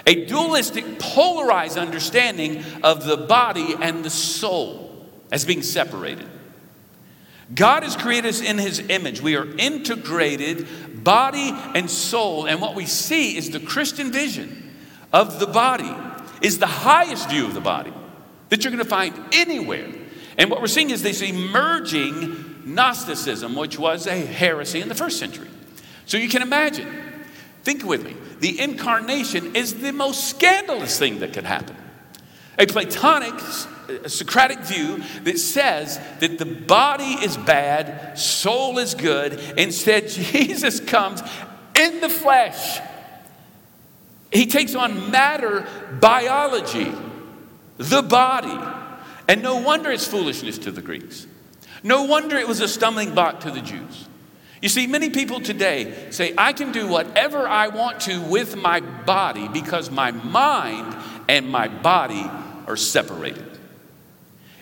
A 0.07 0.25
dualistic, 0.25 0.99
polarized 0.99 1.77
understanding 1.77 2.63
of 2.83 3.05
the 3.05 3.15
body 3.15 3.75
and 3.79 4.03
the 4.03 4.09
soul 4.09 5.07
as 5.31 5.45
being 5.45 5.61
separated. 5.61 6.27
God 7.53 7.83
has 7.83 7.95
created 7.95 8.29
us 8.29 8.41
in 8.41 8.57
His 8.57 8.79
image. 8.79 9.21
We 9.21 9.35
are 9.35 9.47
integrated, 9.57 11.03
body 11.03 11.51
and 11.75 11.89
soul. 11.89 12.47
And 12.47 12.61
what 12.61 12.75
we 12.75 12.85
see 12.85 13.37
is 13.37 13.51
the 13.51 13.59
Christian 13.59 14.11
vision 14.11 14.73
of 15.13 15.39
the 15.39 15.47
body 15.47 15.93
is 16.41 16.59
the 16.59 16.67
highest 16.67 17.29
view 17.29 17.45
of 17.45 17.53
the 17.53 17.61
body 17.61 17.93
that 18.49 18.63
you're 18.63 18.71
going 18.71 18.83
to 18.83 18.89
find 18.89 19.13
anywhere. 19.33 19.87
And 20.41 20.49
what 20.49 20.59
we're 20.59 20.65
seeing 20.65 20.89
is 20.89 21.03
this 21.03 21.21
emerging 21.21 22.63
Gnosticism, 22.65 23.55
which 23.55 23.77
was 23.77 24.07
a 24.07 24.17
heresy 24.17 24.81
in 24.81 24.89
the 24.89 24.95
first 24.95 25.19
century. 25.19 25.47
So 26.07 26.17
you 26.17 26.27
can 26.27 26.41
imagine, 26.41 26.91
think 27.61 27.85
with 27.85 28.03
me, 28.03 28.15
the 28.39 28.59
incarnation 28.59 29.55
is 29.55 29.75
the 29.75 29.93
most 29.93 30.29
scandalous 30.29 30.97
thing 30.97 31.19
that 31.19 31.33
could 31.33 31.43
happen. 31.43 31.75
A 32.57 32.65
Platonic, 32.65 33.35
a 33.87 34.05
uh, 34.05 34.07
Socratic 34.07 34.61
view 34.61 35.03
that 35.25 35.37
says 35.37 35.99
that 36.21 36.39
the 36.39 36.45
body 36.45 37.23
is 37.23 37.37
bad, 37.37 38.17
soul 38.17 38.79
is 38.79 38.95
good. 38.95 39.39
Instead, 39.57 40.09
Jesus 40.09 40.79
comes 40.79 41.21
in 41.79 41.99
the 42.01 42.09
flesh. 42.09 42.79
He 44.33 44.47
takes 44.47 44.73
on 44.73 45.11
matter 45.11 45.67
biology, 45.99 46.91
the 47.77 48.01
body. 48.01 48.80
And 49.27 49.41
no 49.41 49.57
wonder 49.57 49.91
it's 49.91 50.07
foolishness 50.07 50.57
to 50.59 50.71
the 50.71 50.81
Greeks. 50.81 51.27
No 51.83 52.03
wonder 52.03 52.37
it 52.37 52.47
was 52.47 52.59
a 52.59 52.67
stumbling 52.67 53.13
block 53.13 53.41
to 53.41 53.51
the 53.51 53.61
Jews. 53.61 54.07
You 54.61 54.69
see, 54.69 54.85
many 54.85 55.09
people 55.09 55.41
today 55.41 56.11
say, 56.11 56.33
I 56.37 56.53
can 56.53 56.71
do 56.71 56.87
whatever 56.87 57.47
I 57.47 57.69
want 57.69 58.01
to 58.01 58.21
with 58.21 58.55
my 58.55 58.79
body 58.79 59.47
because 59.47 59.89
my 59.89 60.11
mind 60.11 60.95
and 61.27 61.49
my 61.49 61.67
body 61.67 62.29
are 62.67 62.77
separated. 62.77 63.47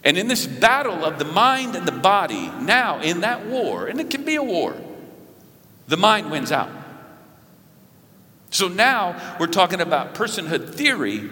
And 0.04 0.18
in 0.18 0.30
this 0.30 0.48
battle 0.48 1.04
of 1.04 1.20
the 1.20 1.26
mind 1.26 1.76
and 1.76 1.86
the 1.86 1.92
body, 1.92 2.50
now 2.62 3.02
in 3.02 3.22
that 3.22 3.46
war, 3.48 3.88
and 3.88 4.00
it 4.00 4.10
can 4.10 4.24
be 4.24 4.36
a 4.36 4.44
war, 4.44 4.76
the 5.88 5.98
mind 5.98 6.32
wins 6.32 6.52
out. 6.52 6.70
So 8.52 8.70
now 8.70 9.38
we're 9.40 9.48
talking 9.48 9.82
about 9.82 10.16
personhood 10.16 10.74
theory 10.74 11.30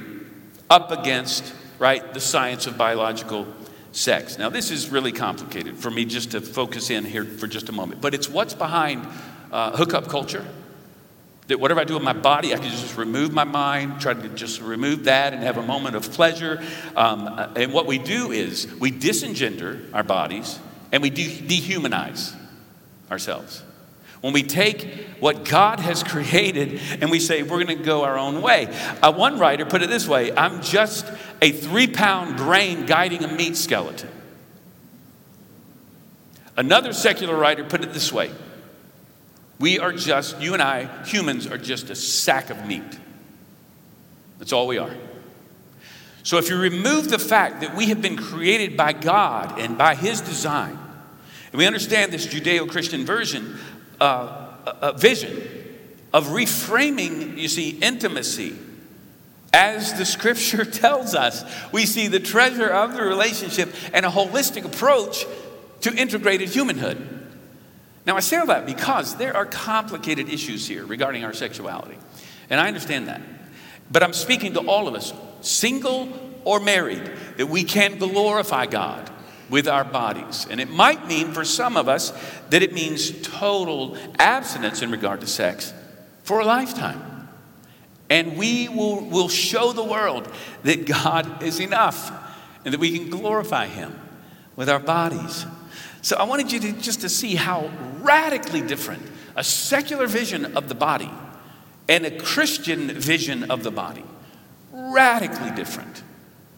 up 0.70 0.92
against, 0.92 1.54
right, 1.80 2.14
the 2.14 2.20
science 2.20 2.68
of 2.68 2.78
biological 2.78 3.48
sex. 3.92 4.38
Now, 4.38 4.50
this 4.50 4.72
is 4.72 4.90
really 4.90 5.12
complicated 5.12 5.78
for 5.78 5.90
me 5.90 6.06
just 6.06 6.32
to 6.32 6.42
focus 6.42 6.90
in 6.90 7.06
here 7.06 7.26
for 7.26 7.48
just 7.48 7.70
a 7.70 7.72
moment, 7.72 8.02
but 8.02 8.14
it's 8.14 8.30
what's 8.30 8.54
behind 8.54 9.08
uh, 9.52 9.76
hookup 9.76 10.08
culture. 10.08 10.46
That 11.48 11.62
whatever 11.62 11.80
I 11.80 11.86
do 11.86 11.94
with 11.94 12.04
my 12.04 12.14
body, 12.14 12.54
I 12.54 12.58
can 12.58 12.70
just 12.70 12.98
remove 12.98 13.32
my 13.32 13.46
mind, 13.46 14.02
try 14.02 14.14
to 14.14 14.30
just 14.30 14.62
remove 14.62 15.06
that 15.06 15.34
and 15.34 15.42
have 15.44 15.58
a 15.58 15.62
moment 15.62 15.96
of 15.96 16.12
pleasure. 16.12 16.62
Um, 16.94 17.26
uh, 17.28 17.54
and 17.56 17.72
what 17.72 17.86
we 17.86 17.98
do 17.98 18.32
is 18.32 18.68
we 18.82 18.92
disengender 18.92 19.82
our 19.94 20.04
bodies 20.04 20.60
and 20.92 21.02
we 21.02 21.10
de- 21.10 21.40
dehumanize 21.40 22.36
ourselves. 23.10 23.64
When 24.22 24.34
we 24.34 24.44
take 24.44 25.08
what 25.20 25.46
God 25.46 25.80
has 25.80 26.04
created 26.04 26.80
and 27.02 27.12
we 27.12 27.20
say 27.20 27.44
we're 27.44 27.64
going 27.64 27.78
to 27.78 27.84
go 27.84 28.04
our 28.04 28.18
own 28.18 28.42
way. 28.42 28.68
Uh, 29.02 29.12
one 29.12 29.40
writer 29.40 29.66
put 29.66 29.82
it 29.82 29.90
this 29.90 30.08
way 30.08 30.32
I'm 30.32 30.62
just 30.62 31.12
a 31.42 31.52
three 31.52 31.88
pound 31.88 32.38
brain 32.38 32.86
guiding 32.86 33.24
a 33.24 33.28
meat 33.28 33.56
skeleton. 33.56 34.10
Another 36.56 36.92
secular 36.94 37.36
writer 37.36 37.64
put 37.64 37.84
it 37.84 37.94
this 37.94 38.12
way 38.12 38.32
We 39.60 39.80
are 39.80 39.94
just, 39.94 40.40
you 40.42 40.54
and 40.54 40.62
I, 40.62 41.04
humans, 41.06 41.48
are 41.48 41.58
just 41.58 41.90
a 41.90 41.96
sack 41.96 42.50
of 42.50 42.66
meat. 42.66 43.00
That's 44.40 44.54
all 44.54 44.68
we 44.68 44.78
are. 44.78 44.96
So 46.24 46.38
if 46.38 46.50
you 46.50 46.58
remove 46.58 47.10
the 47.10 47.20
fact 47.20 47.62
that 47.62 47.76
we 47.76 47.88
have 47.88 48.02
been 48.02 48.18
created 48.18 48.76
by 48.76 48.94
God 48.94 49.60
and 49.60 49.78
by 49.78 49.96
His 49.96 50.20
design, 50.20 50.78
and 51.52 51.58
we 51.58 51.66
understand 51.66 52.12
this 52.12 52.28
Judeo 52.28 52.70
Christian 52.70 53.06
version, 53.06 53.58
uh, 54.00 54.48
a 54.82 54.94
vision 54.94 55.42
of 56.14 56.28
reframing, 56.28 57.38
you 57.38 57.48
see, 57.48 57.72
intimacy. 57.72 58.56
As 59.54 59.98
the 59.98 60.06
scripture 60.06 60.66
tells 60.66 61.16
us, 61.16 61.44
we 61.72 61.86
see 61.86 62.08
the 62.08 62.20
treasure 62.20 62.70
of 62.70 62.94
the 62.94 63.04
relationship 63.04 63.74
and 63.94 64.06
a 64.06 64.10
holistic 64.10 64.66
approach 64.66 65.26
to 65.82 65.94
integrated 65.94 66.50
humanhood. 66.50 67.14
Now, 68.06 68.16
I 68.16 68.22
say 68.22 68.38
all 68.38 68.48
that 68.48 68.66
because 68.66 69.18
there 69.18 69.36
are 69.36 69.46
complicated 69.46 70.30
issues 70.30 70.68
here 70.68 70.86
regarding 70.86 71.26
our 71.26 71.34
sexuality. 71.34 71.98
And 72.50 72.60
I 72.60 72.68
understand 72.68 73.10
that. 73.10 73.22
But 73.92 74.04
I'm 74.04 74.14
speaking 74.14 74.54
to 74.54 74.62
all 74.62 74.88
of 74.88 74.96
us, 74.96 75.14
single 75.42 76.10
or 76.46 76.60
married, 76.60 77.12
that 77.38 77.48
we 77.48 77.64
can 77.64 77.98
glorify 77.98 78.66
God 78.66 79.10
with 79.50 79.68
our 79.68 79.84
bodies. 79.84 80.48
And 80.50 80.60
it 80.60 80.70
might 80.70 81.08
mean 81.08 81.32
for 81.32 81.46
some 81.46 81.78
of 81.78 81.88
us 81.88 82.12
that 82.50 82.64
it 82.64 82.74
means 82.74 83.12
total 83.22 83.98
abstinence 84.20 84.82
in 84.82 84.92
regard 84.92 85.22
to 85.22 85.28
sex 85.28 85.74
for 86.24 86.40
a 86.40 86.46
lifetime. 86.46 87.30
And 88.10 88.38
we 88.38 88.70
will, 88.70 89.06
will 89.06 89.30
show 89.30 89.74
the 89.74 89.84
world 89.84 90.32
that 90.64 90.86
God 90.86 91.44
is 91.44 91.60
enough 91.60 92.12
and 92.64 92.74
that 92.74 92.80
we 92.80 92.98
can 92.98 93.10
glorify 93.10 93.68
Him 93.68 94.00
with 94.56 94.70
our 94.70 94.80
bodies. 94.80 95.46
So 96.02 96.16
I 96.18 96.24
wanted 96.24 96.52
you 96.52 96.60
to 96.60 96.72
just 96.74 97.02
to 97.02 97.10
see 97.10 97.36
how 97.36 97.70
radically 98.02 98.62
different 98.62 99.04
a 99.36 99.44
secular 99.44 100.08
vision 100.08 100.58
of 100.58 100.68
the 100.68 100.76
body 100.76 101.12
and 101.88 102.06
a 102.06 102.18
Christian 102.18 102.88
vision 102.92 103.50
of 103.52 103.64
the 103.64 103.72
body, 103.72 104.04
radically 104.72 105.52
different. 105.52 106.04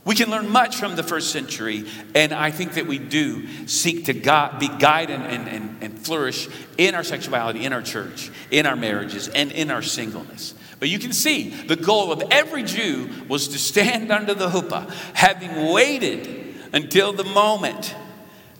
We 0.09 0.15
can 0.15 0.31
learn 0.31 0.49
much 0.49 0.77
from 0.77 0.95
the 0.95 1.03
first 1.03 1.31
century, 1.31 1.85
and 2.15 2.33
I 2.33 2.49
think 2.49 2.73
that 2.73 2.87
we 2.87 2.97
do 2.97 3.45
seek 3.67 4.05
to 4.05 4.13
God, 4.13 4.59
be 4.59 4.67
guided 4.67 5.21
and, 5.21 5.47
and, 5.47 5.83
and 5.83 5.99
flourish 5.99 6.49
in 6.79 6.95
our 6.95 7.03
sexuality, 7.03 7.63
in 7.63 7.73
our 7.73 7.83
church, 7.83 8.31
in 8.49 8.65
our 8.65 8.75
marriages, 8.75 9.27
and 9.27 9.51
in 9.51 9.69
our 9.69 9.83
singleness. 9.83 10.55
But 10.79 10.89
you 10.89 10.97
can 10.97 11.13
see 11.13 11.49
the 11.51 11.75
goal 11.75 12.11
of 12.11 12.23
every 12.31 12.63
Jew 12.63 13.07
was 13.27 13.49
to 13.49 13.59
stand 13.59 14.11
under 14.19 14.33
the 14.33 14.49
huppah, 14.49 14.89
having 15.13 15.71
waited 15.71 16.55
until 16.73 17.13
the 17.13 17.25
moment 17.25 17.93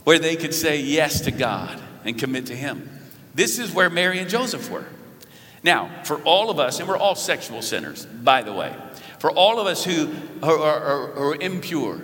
where 0.03 0.19
they 0.19 0.35
could 0.35 0.53
say 0.53 0.79
yes 0.79 1.21
to 1.21 1.31
God 1.31 1.81
and 2.05 2.15
commit 2.15 2.45
to 2.45 2.55
Him. 2.55 2.88
This 3.33 3.57
is 3.57 3.73
where 3.73 3.89
Mary 3.89 4.19
and 4.19 4.29
Joseph 4.29 4.69
were. 4.69 4.85
Now, 5.63 5.89
for 6.03 6.21
all 6.21 6.51
of 6.51 6.59
us, 6.59 6.79
and 6.79 6.88
we're 6.88 6.95
all 6.95 7.15
sexual 7.15 7.63
sinners, 7.63 8.05
by 8.05 8.43
the 8.43 8.53
way, 8.53 8.75
for 9.19 9.32
all 9.32 9.60
of 9.60 9.67
us 9.67 9.84
who 9.84 10.13
are, 10.41 10.58
are, 10.58 11.13
are 11.13 11.36
impure, 11.36 12.01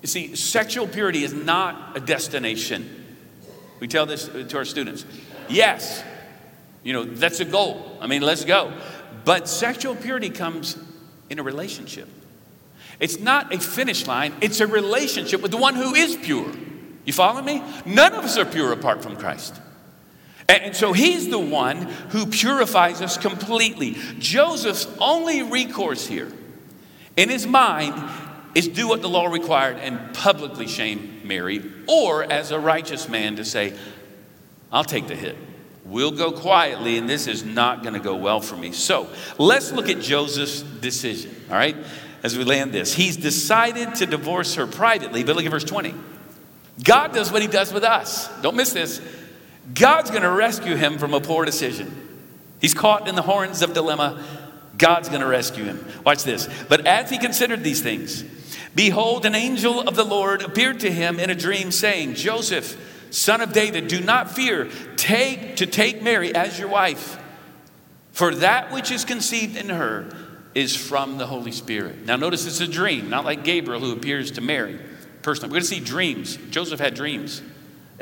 you 0.00 0.08
see, 0.08 0.34
sexual 0.34 0.88
purity 0.88 1.22
is 1.22 1.32
not 1.32 1.96
a 1.96 2.00
destination. 2.00 3.06
We 3.78 3.86
tell 3.86 4.06
this 4.06 4.26
to 4.28 4.56
our 4.56 4.64
students. 4.64 5.04
Yes, 5.48 6.02
you 6.82 6.92
know, 6.92 7.04
that's 7.04 7.40
a 7.40 7.44
goal. 7.44 7.98
I 8.00 8.06
mean, 8.06 8.22
let's 8.22 8.44
go. 8.44 8.72
But 9.24 9.48
sexual 9.48 9.94
purity 9.94 10.30
comes 10.30 10.76
in 11.30 11.38
a 11.38 11.42
relationship. 11.42 12.08
It's 12.98 13.18
not 13.18 13.54
a 13.54 13.58
finish 13.58 14.06
line, 14.06 14.34
it's 14.40 14.60
a 14.60 14.66
relationship 14.66 15.40
with 15.42 15.50
the 15.50 15.56
one 15.56 15.74
who 15.74 15.94
is 15.94 16.16
pure. 16.16 16.52
You 17.04 17.12
follow 17.12 17.42
me? 17.42 17.62
None 17.84 18.12
of 18.12 18.24
us 18.24 18.38
are 18.38 18.44
pure 18.44 18.72
apart 18.72 19.02
from 19.02 19.16
Christ. 19.16 19.60
And 20.52 20.76
so 20.76 20.92
he's 20.92 21.28
the 21.30 21.38
one 21.38 21.78
who 22.10 22.26
purifies 22.26 23.00
us 23.00 23.16
completely. 23.16 23.96
Joseph's 24.18 24.86
only 24.98 25.42
recourse 25.42 26.06
here 26.06 26.30
in 27.16 27.30
his 27.30 27.46
mind 27.46 27.94
is 28.54 28.68
do 28.68 28.86
what 28.86 29.00
the 29.00 29.08
law 29.08 29.26
required 29.26 29.78
and 29.78 30.14
publicly 30.14 30.66
shame 30.66 31.22
Mary, 31.24 31.64
or 31.88 32.22
as 32.22 32.50
a 32.50 32.58
righteous 32.58 33.08
man 33.08 33.36
to 33.36 33.44
say, 33.44 33.72
I'll 34.70 34.84
take 34.84 35.08
the 35.08 35.14
hit. 35.14 35.36
We'll 35.86 36.10
go 36.10 36.32
quietly, 36.32 36.98
and 36.98 37.08
this 37.08 37.26
is 37.26 37.44
not 37.44 37.82
going 37.82 37.94
to 37.94 38.00
go 38.00 38.16
well 38.16 38.40
for 38.40 38.56
me. 38.56 38.72
So 38.72 39.08
let's 39.38 39.72
look 39.72 39.88
at 39.88 40.00
Joseph's 40.00 40.60
decision, 40.62 41.34
all 41.48 41.56
right, 41.56 41.76
as 42.22 42.36
we 42.36 42.44
land 42.44 42.72
this. 42.72 42.92
He's 42.92 43.16
decided 43.16 43.94
to 43.96 44.06
divorce 44.06 44.56
her 44.56 44.66
privately, 44.66 45.24
but 45.24 45.34
look 45.34 45.46
at 45.46 45.50
verse 45.50 45.64
20. 45.64 45.94
God 46.84 47.14
does 47.14 47.32
what 47.32 47.40
he 47.40 47.48
does 47.48 47.72
with 47.72 47.84
us. 47.84 48.28
Don't 48.42 48.56
miss 48.56 48.72
this. 48.72 49.00
God's 49.74 50.10
going 50.10 50.22
to 50.22 50.30
rescue 50.30 50.76
him 50.76 50.98
from 50.98 51.14
a 51.14 51.20
poor 51.20 51.44
decision. 51.44 52.08
He's 52.60 52.74
caught 52.74 53.08
in 53.08 53.14
the 53.14 53.22
horns 53.22 53.62
of 53.62 53.74
dilemma. 53.74 54.24
God's 54.76 55.08
going 55.08 55.20
to 55.20 55.26
rescue 55.26 55.64
him. 55.64 55.84
Watch 56.04 56.24
this. 56.24 56.48
But 56.68 56.86
as 56.86 57.10
he 57.10 57.18
considered 57.18 57.62
these 57.62 57.80
things, 57.80 58.24
behold, 58.74 59.24
an 59.24 59.34
angel 59.34 59.80
of 59.80 59.96
the 59.96 60.04
Lord 60.04 60.42
appeared 60.42 60.80
to 60.80 60.90
him 60.90 61.20
in 61.20 61.30
a 61.30 61.34
dream, 61.34 61.70
saying, 61.70 62.14
Joseph, 62.14 62.76
son 63.10 63.40
of 63.40 63.52
David, 63.52 63.88
do 63.88 64.00
not 64.00 64.30
fear 64.30 64.70
take, 64.96 65.56
to 65.56 65.66
take 65.66 66.02
Mary 66.02 66.34
as 66.34 66.58
your 66.58 66.68
wife, 66.68 67.18
for 68.12 68.34
that 68.36 68.72
which 68.72 68.90
is 68.90 69.04
conceived 69.04 69.56
in 69.56 69.68
her 69.68 70.14
is 70.54 70.76
from 70.76 71.18
the 71.18 71.26
Holy 71.26 71.52
Spirit. 71.52 72.04
Now, 72.04 72.16
notice 72.16 72.46
it's 72.46 72.60
a 72.60 72.68
dream, 72.68 73.08
not 73.08 73.24
like 73.24 73.44
Gabriel 73.44 73.80
who 73.80 73.92
appears 73.92 74.32
to 74.32 74.40
Mary 74.40 74.78
personally. 75.22 75.48
We're 75.48 75.60
going 75.60 75.62
to 75.62 75.68
see 75.68 75.80
dreams. 75.80 76.36
Joseph 76.50 76.80
had 76.80 76.94
dreams. 76.94 77.42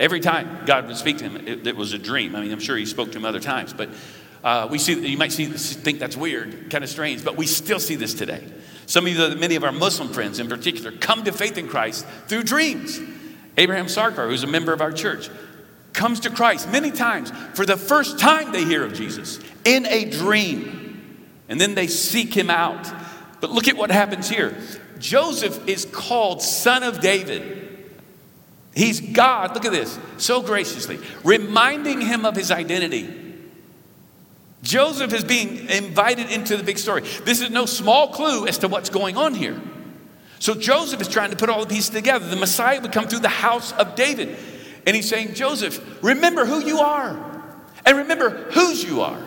Every 0.00 0.18
time 0.18 0.64
God 0.66 0.88
would 0.88 0.96
speak 0.96 1.18
to 1.18 1.28
him, 1.28 1.36
it, 1.46 1.66
it, 1.66 1.76
was 1.76 1.92
a 1.92 1.98
dream. 1.98 2.34
I 2.34 2.40
mean, 2.40 2.50
I'm 2.50 2.58
sure 2.58 2.76
he 2.76 2.86
spoke 2.86 3.12
to 3.12 3.18
him 3.18 3.24
other 3.24 3.40
times, 3.40 3.72
but 3.72 3.90
Uh, 4.42 4.66
we 4.70 4.78
see, 4.78 4.94
you 5.06 5.18
might 5.18 5.32
see, 5.32 5.44
think 5.44 5.98
that's 5.98 6.16
weird, 6.16 6.70
kind 6.70 6.82
of 6.82 6.88
strange, 6.88 7.22
but 7.22 7.36
we 7.36 7.46
still 7.46 7.78
see 7.78 7.94
this 7.94 8.14
today. 8.14 8.42
Some 8.86 9.06
of 9.06 9.12
you, 9.12 9.36
many 9.36 9.54
of 9.54 9.64
our 9.64 9.72
Muslim 9.72 10.08
friends 10.08 10.38
in 10.38 10.48
particular, 10.48 10.92
come 10.92 11.24
to 11.24 11.32
faith 11.32 11.58
in 11.58 11.68
Christ 11.68 12.06
through 12.26 12.44
dreams. 12.44 12.98
Abraham 13.58 13.86
Sarkar, 13.86 14.28
who's 14.28 14.42
a 14.42 14.46
member 14.46 14.72
of 14.72 14.80
our 14.80 14.92
church, 14.92 15.28
comes 15.92 16.20
to 16.20 16.30
Christ 16.30 16.70
many 16.70 16.90
times. 16.90 17.30
For 17.52 17.66
the 17.66 17.76
first 17.76 18.18
time, 18.18 18.52
they 18.52 18.64
hear 18.64 18.82
of 18.82 18.94
Jesus 18.94 19.40
in 19.64 19.84
a 19.86 20.06
dream, 20.06 21.28
and 21.48 21.60
then 21.60 21.74
they 21.74 21.86
seek 21.86 22.32
him 22.34 22.48
out. 22.48 22.90
But 23.42 23.50
look 23.50 23.68
at 23.68 23.76
what 23.76 23.90
happens 23.90 24.28
here 24.28 24.56
Joseph 24.98 25.68
is 25.68 25.84
called 25.84 26.40
son 26.40 26.82
of 26.82 27.00
David. 27.00 27.69
He's 28.74 29.00
God, 29.00 29.54
look 29.54 29.64
at 29.64 29.72
this, 29.72 29.98
so 30.16 30.42
graciously, 30.42 30.98
reminding 31.24 32.00
him 32.00 32.24
of 32.24 32.36
his 32.36 32.50
identity. 32.50 33.16
Joseph 34.62 35.12
is 35.12 35.24
being 35.24 35.68
invited 35.68 36.30
into 36.30 36.56
the 36.56 36.62
big 36.62 36.78
story. 36.78 37.02
This 37.24 37.40
is 37.40 37.50
no 37.50 37.66
small 37.66 38.12
clue 38.12 38.46
as 38.46 38.58
to 38.58 38.68
what's 38.68 38.90
going 38.90 39.16
on 39.16 39.34
here. 39.34 39.60
So 40.38 40.54
Joseph 40.54 41.00
is 41.00 41.08
trying 41.08 41.30
to 41.30 41.36
put 41.36 41.48
all 41.48 41.60
the 41.60 41.74
pieces 41.74 41.90
together. 41.90 42.26
The 42.26 42.36
Messiah 42.36 42.80
would 42.80 42.92
come 42.92 43.08
through 43.08 43.20
the 43.20 43.28
house 43.28 43.72
of 43.72 43.94
David. 43.94 44.36
And 44.86 44.96
he's 44.96 45.08
saying, 45.08 45.34
Joseph, 45.34 46.02
remember 46.02 46.46
who 46.46 46.64
you 46.64 46.78
are. 46.78 47.42
And 47.84 47.98
remember 47.98 48.30
whose 48.50 48.84
you 48.84 49.00
are. 49.02 49.20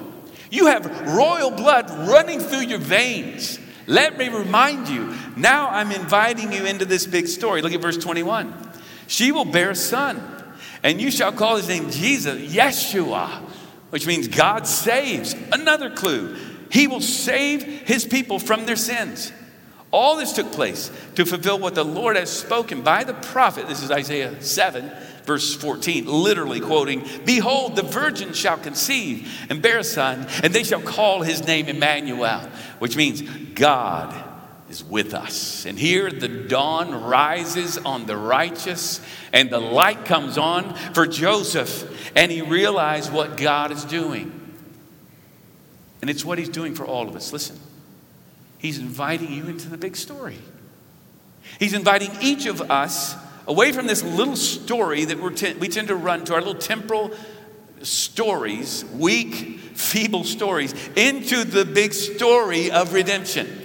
You 0.49 0.67
have 0.67 0.85
royal 1.15 1.51
blood 1.51 1.89
running 2.07 2.39
through 2.39 2.61
your 2.61 2.79
veins. 2.79 3.59
Let 3.85 4.17
me 4.17 4.29
remind 4.29 4.87
you, 4.87 5.15
now 5.35 5.69
I'm 5.69 5.91
inviting 5.91 6.51
you 6.51 6.65
into 6.65 6.85
this 6.85 7.05
big 7.05 7.27
story. 7.27 7.61
Look 7.61 7.73
at 7.73 7.81
verse 7.81 7.97
21. 7.97 8.53
She 9.07 9.31
will 9.31 9.45
bear 9.45 9.71
a 9.71 9.75
son, 9.75 10.21
and 10.81 11.01
you 11.01 11.11
shall 11.11 11.31
call 11.31 11.57
his 11.57 11.67
name 11.67 11.89
Jesus, 11.89 12.53
Yeshua, 12.53 13.29
which 13.89 14.07
means 14.07 14.27
God 14.27 14.67
saves. 14.67 15.35
Another 15.51 15.89
clue. 15.89 16.35
He 16.71 16.87
will 16.87 17.01
save 17.01 17.63
his 17.63 18.05
people 18.05 18.39
from 18.39 18.65
their 18.65 18.75
sins. 18.75 19.31
All 19.91 20.17
this 20.17 20.33
took 20.33 20.51
place 20.51 20.89
to 21.15 21.23
fulfill 21.23 21.59
what 21.59 21.75
the 21.75 21.85
Lord 21.85 22.15
has 22.15 22.31
spoken 22.31 22.81
by 22.81 23.03
the 23.03 23.13
prophet. 23.13 23.67
This 23.67 23.83
is 23.83 23.91
Isaiah 23.91 24.41
7, 24.41 24.91
verse 25.23 25.53
14, 25.53 26.07
literally 26.07 26.59
quoting 26.59 27.07
Behold, 27.25 27.75
the 27.75 27.83
virgin 27.83 28.33
shall 28.33 28.57
conceive 28.57 29.31
and 29.51 29.61
bear 29.61 29.77
a 29.77 29.83
son, 29.83 30.25
and 30.41 30.51
they 30.51 30.63
shall 30.63 30.81
call 30.81 31.21
his 31.21 31.45
name 31.45 31.67
Emmanuel, 31.67 32.39
which 32.79 32.97
means 32.97 33.21
God 33.53 34.22
is 34.73 34.83
with 34.83 35.13
us. 35.13 35.65
And 35.65 35.77
here 35.77 36.11
the 36.11 36.27
dawn 36.27 37.03
rises 37.03 37.77
on 37.77 38.07
the 38.07 38.17
righteous, 38.17 38.99
and 39.31 39.49
the 39.49 39.59
light 39.59 40.03
comes 40.05 40.37
on 40.37 40.73
for 40.93 41.05
Joseph, 41.05 42.11
and 42.15 42.31
he 42.31 42.41
realized 42.41 43.13
what 43.13 43.37
God 43.37 43.71
is 43.71 43.85
doing. 43.85 44.31
And 46.01 46.09
it's 46.09 46.25
what 46.25 46.39
he's 46.39 46.49
doing 46.49 46.73
for 46.73 46.85
all 46.85 47.07
of 47.07 47.15
us. 47.15 47.31
Listen. 47.31 47.57
He's 48.57 48.79
inviting 48.79 49.31
you 49.31 49.45
into 49.45 49.69
the 49.69 49.77
big 49.77 49.95
story. 49.95 50.37
He's 51.59 51.73
inviting 51.73 52.09
each 52.21 52.45
of 52.45 52.71
us 52.71 53.15
away 53.45 53.73
from 53.73 53.87
this 53.87 54.01
little 54.01 54.37
story 54.37 55.05
that 55.05 55.19
we're 55.19 55.31
t- 55.31 55.53
we 55.53 55.67
tend 55.67 55.89
to 55.89 55.95
run 55.95 56.23
to 56.25 56.33
our 56.33 56.41
little 56.41 56.59
temporal 56.59 57.11
stories, 57.81 58.85
weak, 58.95 59.33
feeble 59.75 60.23
stories, 60.23 60.73
into 60.95 61.43
the 61.43 61.65
big 61.65 61.93
story 61.93 62.71
of 62.71 62.93
redemption 62.93 63.62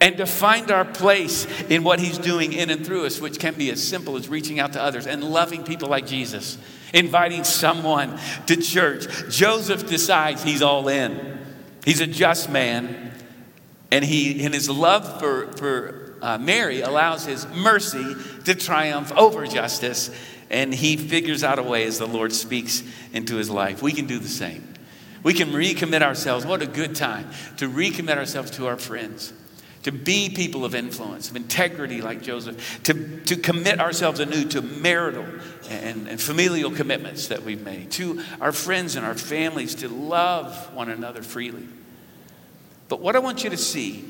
and 0.00 0.16
to 0.18 0.26
find 0.26 0.70
our 0.70 0.84
place 0.84 1.46
in 1.68 1.82
what 1.82 1.98
he's 1.98 2.18
doing 2.18 2.52
in 2.52 2.70
and 2.70 2.84
through 2.84 3.06
us, 3.06 3.20
which 3.20 3.38
can 3.38 3.54
be 3.54 3.70
as 3.70 3.82
simple 3.82 4.16
as 4.16 4.28
reaching 4.28 4.60
out 4.60 4.74
to 4.74 4.82
others 4.82 5.06
and 5.06 5.24
loving 5.24 5.64
people 5.64 5.88
like 5.88 6.06
Jesus, 6.06 6.58
inviting 6.92 7.44
someone 7.44 8.18
to 8.46 8.56
church. 8.56 9.06
Joseph 9.30 9.88
decides 9.88 10.42
he's 10.42 10.62
all 10.62 10.88
in. 10.88 11.38
He's 11.84 12.00
a 12.00 12.06
just 12.06 12.50
man. 12.50 13.12
And 13.90 14.04
he, 14.04 14.44
in 14.44 14.52
his 14.52 14.68
love 14.68 15.20
for, 15.20 15.52
for 15.52 16.14
uh, 16.20 16.38
Mary, 16.38 16.80
allows 16.80 17.24
his 17.24 17.46
mercy 17.48 18.14
to 18.44 18.54
triumph 18.54 19.12
over 19.12 19.46
justice. 19.46 20.10
And 20.50 20.74
he 20.74 20.96
figures 20.96 21.42
out 21.42 21.58
a 21.58 21.62
way 21.62 21.84
as 21.84 21.98
the 21.98 22.06
Lord 22.06 22.32
speaks 22.32 22.82
into 23.12 23.36
his 23.36 23.48
life. 23.48 23.82
We 23.82 23.92
can 23.92 24.06
do 24.06 24.18
the 24.18 24.28
same. 24.28 24.74
We 25.22 25.34
can 25.34 25.48
recommit 25.48 26.02
ourselves. 26.02 26.44
What 26.46 26.62
a 26.62 26.66
good 26.66 26.94
time 26.94 27.30
to 27.56 27.68
recommit 27.68 28.16
ourselves 28.16 28.52
to 28.52 28.66
our 28.66 28.76
friends, 28.76 29.32
to 29.86 29.92
be 29.92 30.28
people 30.28 30.64
of 30.64 30.74
influence, 30.74 31.30
of 31.30 31.36
integrity 31.36 32.02
like 32.02 32.20
Joseph, 32.20 32.82
to, 32.82 33.20
to 33.20 33.36
commit 33.36 33.78
ourselves 33.78 34.18
anew 34.18 34.44
to 34.46 34.60
marital 34.60 35.24
and, 35.70 36.08
and 36.08 36.20
familial 36.20 36.72
commitments 36.72 37.28
that 37.28 37.44
we've 37.44 37.64
made, 37.64 37.92
to 37.92 38.20
our 38.40 38.50
friends 38.50 38.96
and 38.96 39.06
our 39.06 39.14
families, 39.14 39.76
to 39.76 39.88
love 39.88 40.74
one 40.74 40.90
another 40.90 41.22
freely. 41.22 41.68
But 42.88 42.98
what 42.98 43.14
I 43.14 43.20
want 43.20 43.44
you 43.44 43.50
to 43.50 43.56
see 43.56 44.04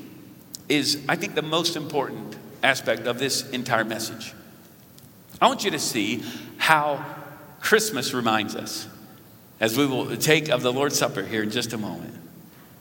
is, 0.67 1.05
I 1.07 1.15
think, 1.15 1.35
the 1.35 1.43
most 1.43 1.75
important 1.75 2.35
aspect 2.63 3.05
of 3.05 3.19
this 3.19 3.47
entire 3.51 3.85
message. 3.85 4.33
I 5.39 5.47
want 5.47 5.63
you 5.63 5.69
to 5.69 5.79
see 5.79 6.23
how 6.57 7.05
Christmas 7.59 8.15
reminds 8.15 8.55
us, 8.55 8.87
as 9.59 9.77
we 9.77 9.85
will 9.85 10.17
take 10.17 10.49
of 10.49 10.63
the 10.63 10.73
Lord's 10.73 10.97
Supper 10.97 11.21
here 11.21 11.43
in 11.43 11.51
just 11.51 11.71
a 11.71 11.77
moment, 11.77 12.15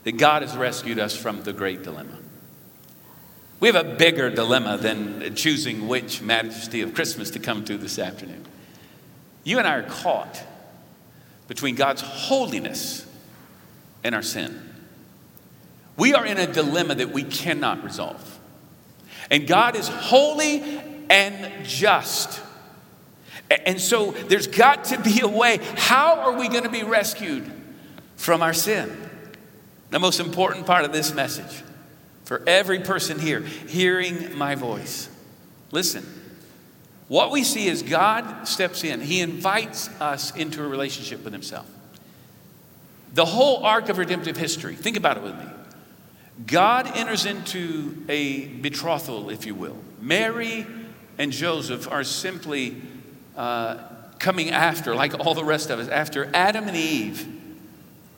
that 0.04 0.12
God 0.12 0.40
has 0.40 0.56
rescued 0.56 0.98
us 0.98 1.14
from 1.14 1.42
the 1.42 1.52
great 1.52 1.82
dilemma. 1.82 2.20
We 3.58 3.68
have 3.68 3.76
a 3.76 3.96
bigger 3.96 4.28
dilemma 4.30 4.76
than 4.76 5.34
choosing 5.34 5.88
which 5.88 6.20
majesty 6.20 6.82
of 6.82 6.94
Christmas 6.94 7.30
to 7.30 7.38
come 7.38 7.64
to 7.64 7.78
this 7.78 7.98
afternoon. 7.98 8.44
You 9.44 9.58
and 9.58 9.66
I 9.66 9.76
are 9.76 9.82
caught 9.82 10.42
between 11.48 11.74
God's 11.74 12.02
holiness 12.02 13.06
and 14.04 14.14
our 14.14 14.22
sin. 14.22 14.60
We 15.96 16.12
are 16.12 16.26
in 16.26 16.36
a 16.36 16.46
dilemma 16.46 16.96
that 16.96 17.10
we 17.12 17.22
cannot 17.22 17.82
resolve. 17.82 18.38
And 19.30 19.46
God 19.46 19.74
is 19.74 19.88
holy 19.88 20.80
and 21.08 21.64
just. 21.66 22.42
And 23.64 23.80
so 23.80 24.10
there's 24.10 24.48
got 24.48 24.84
to 24.86 25.00
be 25.00 25.20
a 25.20 25.28
way. 25.28 25.60
How 25.76 26.20
are 26.20 26.38
we 26.38 26.48
going 26.48 26.64
to 26.64 26.68
be 26.68 26.82
rescued 26.82 27.50
from 28.16 28.42
our 28.42 28.52
sin? 28.52 28.94
The 29.90 29.98
most 29.98 30.20
important 30.20 30.66
part 30.66 30.84
of 30.84 30.92
this 30.92 31.14
message 31.14 31.62
for 32.26 32.42
every 32.46 32.80
person 32.80 33.18
here 33.18 33.40
hearing 33.40 34.36
my 34.36 34.56
voice. 34.56 35.08
Listen, 35.70 36.04
what 37.08 37.30
we 37.30 37.44
see 37.44 37.68
is 37.68 37.82
God 37.82 38.46
steps 38.48 38.84
in, 38.84 39.00
He 39.00 39.20
invites 39.20 39.88
us 40.00 40.34
into 40.34 40.62
a 40.62 40.66
relationship 40.68 41.24
with 41.24 41.32
Himself. 41.32 41.70
The 43.14 43.24
whole 43.24 43.64
arc 43.64 43.88
of 43.88 43.98
redemptive 43.98 44.36
history, 44.36 44.74
think 44.74 44.96
about 44.96 45.16
it 45.16 45.22
with 45.22 45.38
me. 45.38 45.46
God 46.46 46.96
enters 46.96 47.24
into 47.24 48.04
a 48.08 48.48
betrothal, 48.48 49.30
if 49.30 49.46
you 49.46 49.54
will. 49.54 49.78
Mary 50.00 50.66
and 51.18 51.30
Joseph 51.32 51.90
are 51.90 52.04
simply 52.04 52.76
uh, 53.36 53.78
coming 54.18 54.50
after, 54.50 54.94
like 54.96 55.18
all 55.18 55.34
the 55.34 55.44
rest 55.44 55.70
of 55.70 55.78
us, 55.78 55.88
after 55.88 56.28
Adam 56.34 56.66
and 56.66 56.76
Eve, 56.76 57.26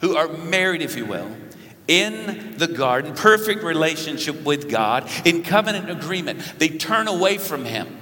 who 0.01 0.17
are 0.17 0.29
married, 0.29 0.81
if 0.81 0.97
you 0.97 1.05
will, 1.05 1.31
in 1.89 2.55
the 2.59 2.69
garden, 2.69 3.15
perfect 3.15 3.65
relationship 3.65 4.43
with 4.43 4.71
God, 4.71 5.11
in 5.25 5.43
covenant 5.43 5.91
agreement. 5.91 6.41
They 6.59 6.69
turn 6.69 7.09
away 7.09 7.39
from 7.39 7.65
Him. 7.65 7.97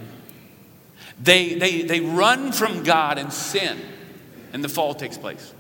They, 1.22 1.54
they, 1.54 1.82
they 1.82 2.00
run 2.00 2.52
from 2.52 2.82
God 2.82 3.16
and 3.16 3.32
sin, 3.32 3.78
and 4.52 4.62
the 4.62 4.68
fall 4.68 4.94
takes 4.94 5.16
place. 5.16 5.54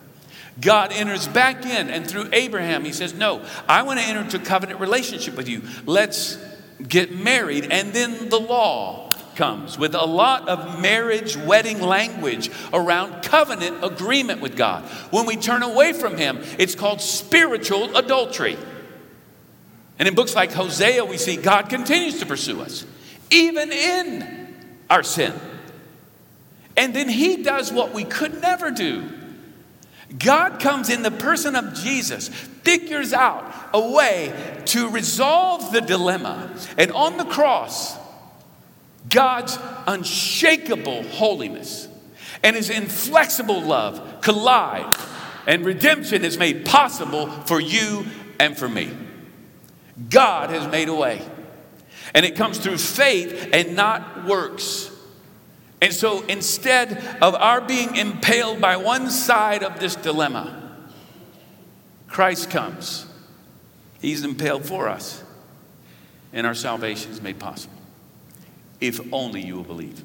God 0.60 0.92
enters 0.92 1.28
back 1.28 1.64
in, 1.64 1.88
and 1.88 2.06
through 2.06 2.28
Abraham, 2.32 2.84
he 2.84 2.92
says, 2.92 3.14
No, 3.14 3.44
I 3.68 3.82
want 3.82 4.00
to 4.00 4.06
enter 4.06 4.20
into 4.20 4.38
a 4.38 4.44
covenant 4.44 4.80
relationship 4.80 5.36
with 5.36 5.48
you. 5.48 5.62
Let's 5.84 6.38
get 6.86 7.14
married. 7.14 7.68
And 7.70 7.92
then 7.92 8.28
the 8.28 8.40
law 8.40 9.05
comes 9.36 9.78
with 9.78 9.94
a 9.94 10.04
lot 10.04 10.48
of 10.48 10.80
marriage, 10.80 11.36
wedding 11.36 11.80
language 11.80 12.50
around 12.72 13.22
covenant 13.22 13.84
agreement 13.84 14.40
with 14.40 14.56
God. 14.56 14.84
When 15.10 15.26
we 15.26 15.36
turn 15.36 15.62
away 15.62 15.92
from 15.92 16.16
Him, 16.16 16.40
it's 16.58 16.74
called 16.74 17.00
spiritual 17.00 17.96
adultery. 17.96 18.56
And 19.98 20.08
in 20.08 20.14
books 20.14 20.34
like 20.34 20.52
Hosea, 20.52 21.04
we 21.04 21.18
see 21.18 21.36
God 21.36 21.68
continues 21.68 22.18
to 22.20 22.26
pursue 22.26 22.60
us, 22.60 22.84
even 23.30 23.70
in 23.72 24.54
our 24.90 25.02
sin. 25.02 25.32
And 26.76 26.94
then 26.94 27.08
He 27.08 27.42
does 27.42 27.72
what 27.72 27.94
we 27.94 28.04
could 28.04 28.40
never 28.40 28.70
do 28.70 29.10
God 30.18 30.60
comes 30.60 30.88
in 30.88 31.02
the 31.02 31.10
person 31.10 31.56
of 31.56 31.74
Jesus, 31.74 32.28
figures 32.28 33.12
out 33.12 33.52
a 33.74 33.90
way 33.90 34.32
to 34.66 34.88
resolve 34.88 35.72
the 35.72 35.80
dilemma. 35.80 36.54
And 36.78 36.92
on 36.92 37.16
the 37.16 37.24
cross, 37.24 37.96
God's 39.08 39.58
unshakable 39.86 41.02
holiness 41.04 41.88
and 42.42 42.56
his 42.56 42.70
inflexible 42.70 43.62
love 43.62 44.20
collide, 44.20 44.96
and 45.46 45.64
redemption 45.64 46.24
is 46.24 46.38
made 46.38 46.64
possible 46.64 47.28
for 47.28 47.60
you 47.60 48.06
and 48.38 48.56
for 48.56 48.68
me. 48.68 48.90
God 50.10 50.50
has 50.50 50.70
made 50.70 50.88
a 50.88 50.94
way. 50.94 51.22
And 52.14 52.24
it 52.24 52.36
comes 52.36 52.58
through 52.58 52.78
faith 52.78 53.50
and 53.52 53.74
not 53.74 54.24
works. 54.24 54.90
And 55.82 55.92
so 55.92 56.24
instead 56.26 57.18
of 57.20 57.34
our 57.34 57.60
being 57.60 57.96
impaled 57.96 58.60
by 58.60 58.76
one 58.76 59.10
side 59.10 59.62
of 59.62 59.78
this 59.80 59.96
dilemma, 59.96 60.62
Christ 62.08 62.50
comes. 62.50 63.06
He's 64.00 64.24
impaled 64.24 64.64
for 64.64 64.88
us, 64.88 65.22
and 66.32 66.46
our 66.46 66.54
salvation 66.54 67.10
is 67.10 67.20
made 67.20 67.38
possible. 67.38 67.75
If 68.80 69.00
only 69.12 69.42
you 69.42 69.56
will 69.56 69.64
believe. 69.64 70.02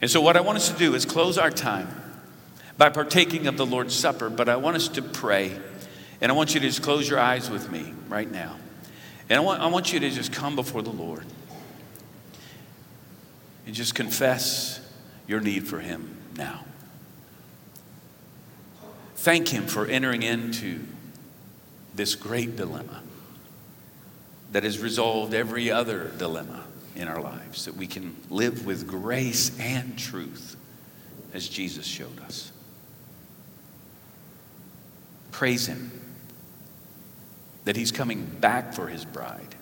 And 0.00 0.10
so, 0.10 0.20
what 0.20 0.36
I 0.36 0.40
want 0.40 0.56
us 0.56 0.68
to 0.70 0.78
do 0.78 0.94
is 0.94 1.04
close 1.04 1.38
our 1.38 1.50
time 1.50 1.88
by 2.76 2.90
partaking 2.90 3.46
of 3.46 3.56
the 3.56 3.64
Lord's 3.64 3.94
Supper, 3.94 4.28
but 4.28 4.48
I 4.48 4.56
want 4.56 4.76
us 4.76 4.88
to 4.88 5.02
pray. 5.02 5.58
And 6.20 6.32
I 6.32 6.34
want 6.34 6.54
you 6.54 6.60
to 6.60 6.66
just 6.66 6.82
close 6.82 7.08
your 7.08 7.18
eyes 7.18 7.50
with 7.50 7.70
me 7.70 7.92
right 8.08 8.30
now. 8.30 8.56
And 9.28 9.38
I 9.38 9.40
want, 9.40 9.60
I 9.60 9.66
want 9.66 9.92
you 9.92 10.00
to 10.00 10.10
just 10.10 10.32
come 10.32 10.56
before 10.56 10.82
the 10.82 10.90
Lord 10.90 11.24
and 13.66 13.74
just 13.74 13.94
confess 13.94 14.80
your 15.26 15.40
need 15.40 15.66
for 15.66 15.80
Him 15.80 16.16
now. 16.36 16.64
Thank 19.16 19.48
Him 19.48 19.66
for 19.66 19.86
entering 19.86 20.22
into 20.22 20.80
this 21.94 22.14
great 22.14 22.56
dilemma 22.56 23.02
that 24.52 24.62
has 24.62 24.78
resolved 24.78 25.34
every 25.34 25.70
other 25.70 26.10
dilemma 26.16 26.64
in 26.96 27.08
our 27.08 27.20
lives, 27.20 27.66
that 27.66 27.76
we 27.76 27.86
can 27.86 28.16
live 28.30 28.66
with 28.66 28.86
grace 28.86 29.56
and 29.60 29.98
truth 29.98 30.56
as 31.34 31.48
Jesus 31.48 31.86
showed 31.86 32.20
us. 32.20 32.50
Praise 35.30 35.66
Him 35.66 35.90
that 37.64 37.76
He's 37.76 37.92
coming 37.92 38.24
back 38.24 38.72
for 38.72 38.86
His 38.86 39.04
bride. 39.04 39.54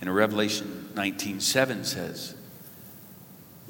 And 0.00 0.14
Revelation 0.14 0.90
19 0.94 1.40
7 1.40 1.84
says, 1.84 2.34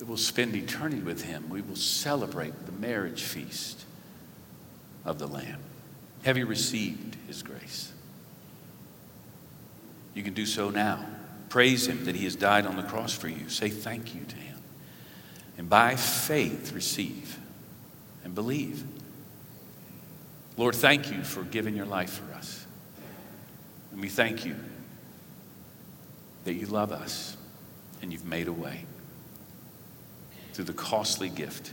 that 0.01 0.07
we'll 0.07 0.17
spend 0.17 0.57
eternity 0.57 1.03
with 1.03 1.25
Him. 1.25 1.51
We 1.51 1.61
will 1.61 1.77
celebrate 1.77 2.55
the 2.65 2.73
marriage 2.73 3.23
feast 3.23 3.85
of 5.05 5.19
the 5.19 5.27
Lamb. 5.27 5.61
Have 6.23 6.39
you 6.39 6.47
received 6.47 7.19
His 7.27 7.43
grace? 7.43 7.93
You 10.15 10.23
can 10.23 10.33
do 10.33 10.47
so 10.47 10.71
now. 10.71 11.05
Praise 11.51 11.87
Him 11.87 12.07
that 12.07 12.17
He 12.17 12.25
has 12.25 12.37
died 12.37 12.65
on 12.65 12.77
the 12.77 12.83
cross 12.83 13.13
for 13.13 13.29
you. 13.29 13.51
Say 13.51 13.69
thank 13.69 14.15
you 14.15 14.23
to 14.25 14.37
Him. 14.37 14.57
And 15.59 15.69
by 15.69 15.97
faith, 15.97 16.73
receive 16.73 17.39
and 18.25 18.35
believe. 18.35 18.83
Lord, 20.57 20.75
thank 20.75 21.11
you 21.11 21.23
for 21.23 21.43
giving 21.43 21.77
your 21.77 21.87
life 21.87 22.13
for 22.13 22.33
us. 22.35 22.65
And 23.93 24.01
we 24.01 24.09
thank 24.09 24.47
you 24.47 24.57
that 26.45 26.55
you 26.55 26.67
love 26.67 26.93
us 26.93 27.37
and 28.01 28.13
you've 28.13 28.25
made 28.25 28.49
a 28.49 28.53
way 28.53 28.85
through 30.53 30.65
the 30.65 30.73
costly 30.73 31.29
gift 31.29 31.73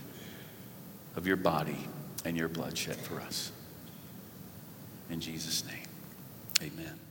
of 1.16 1.28
your 1.28 1.38
body 1.38 1.78
and 2.26 2.36
your 2.36 2.48
blood 2.48 2.78
shed 2.78 2.98
for 2.98 3.22
us. 3.22 3.52
In 5.10 5.22
Jesus' 5.22 5.64
name, 5.66 6.72
amen. 6.74 7.07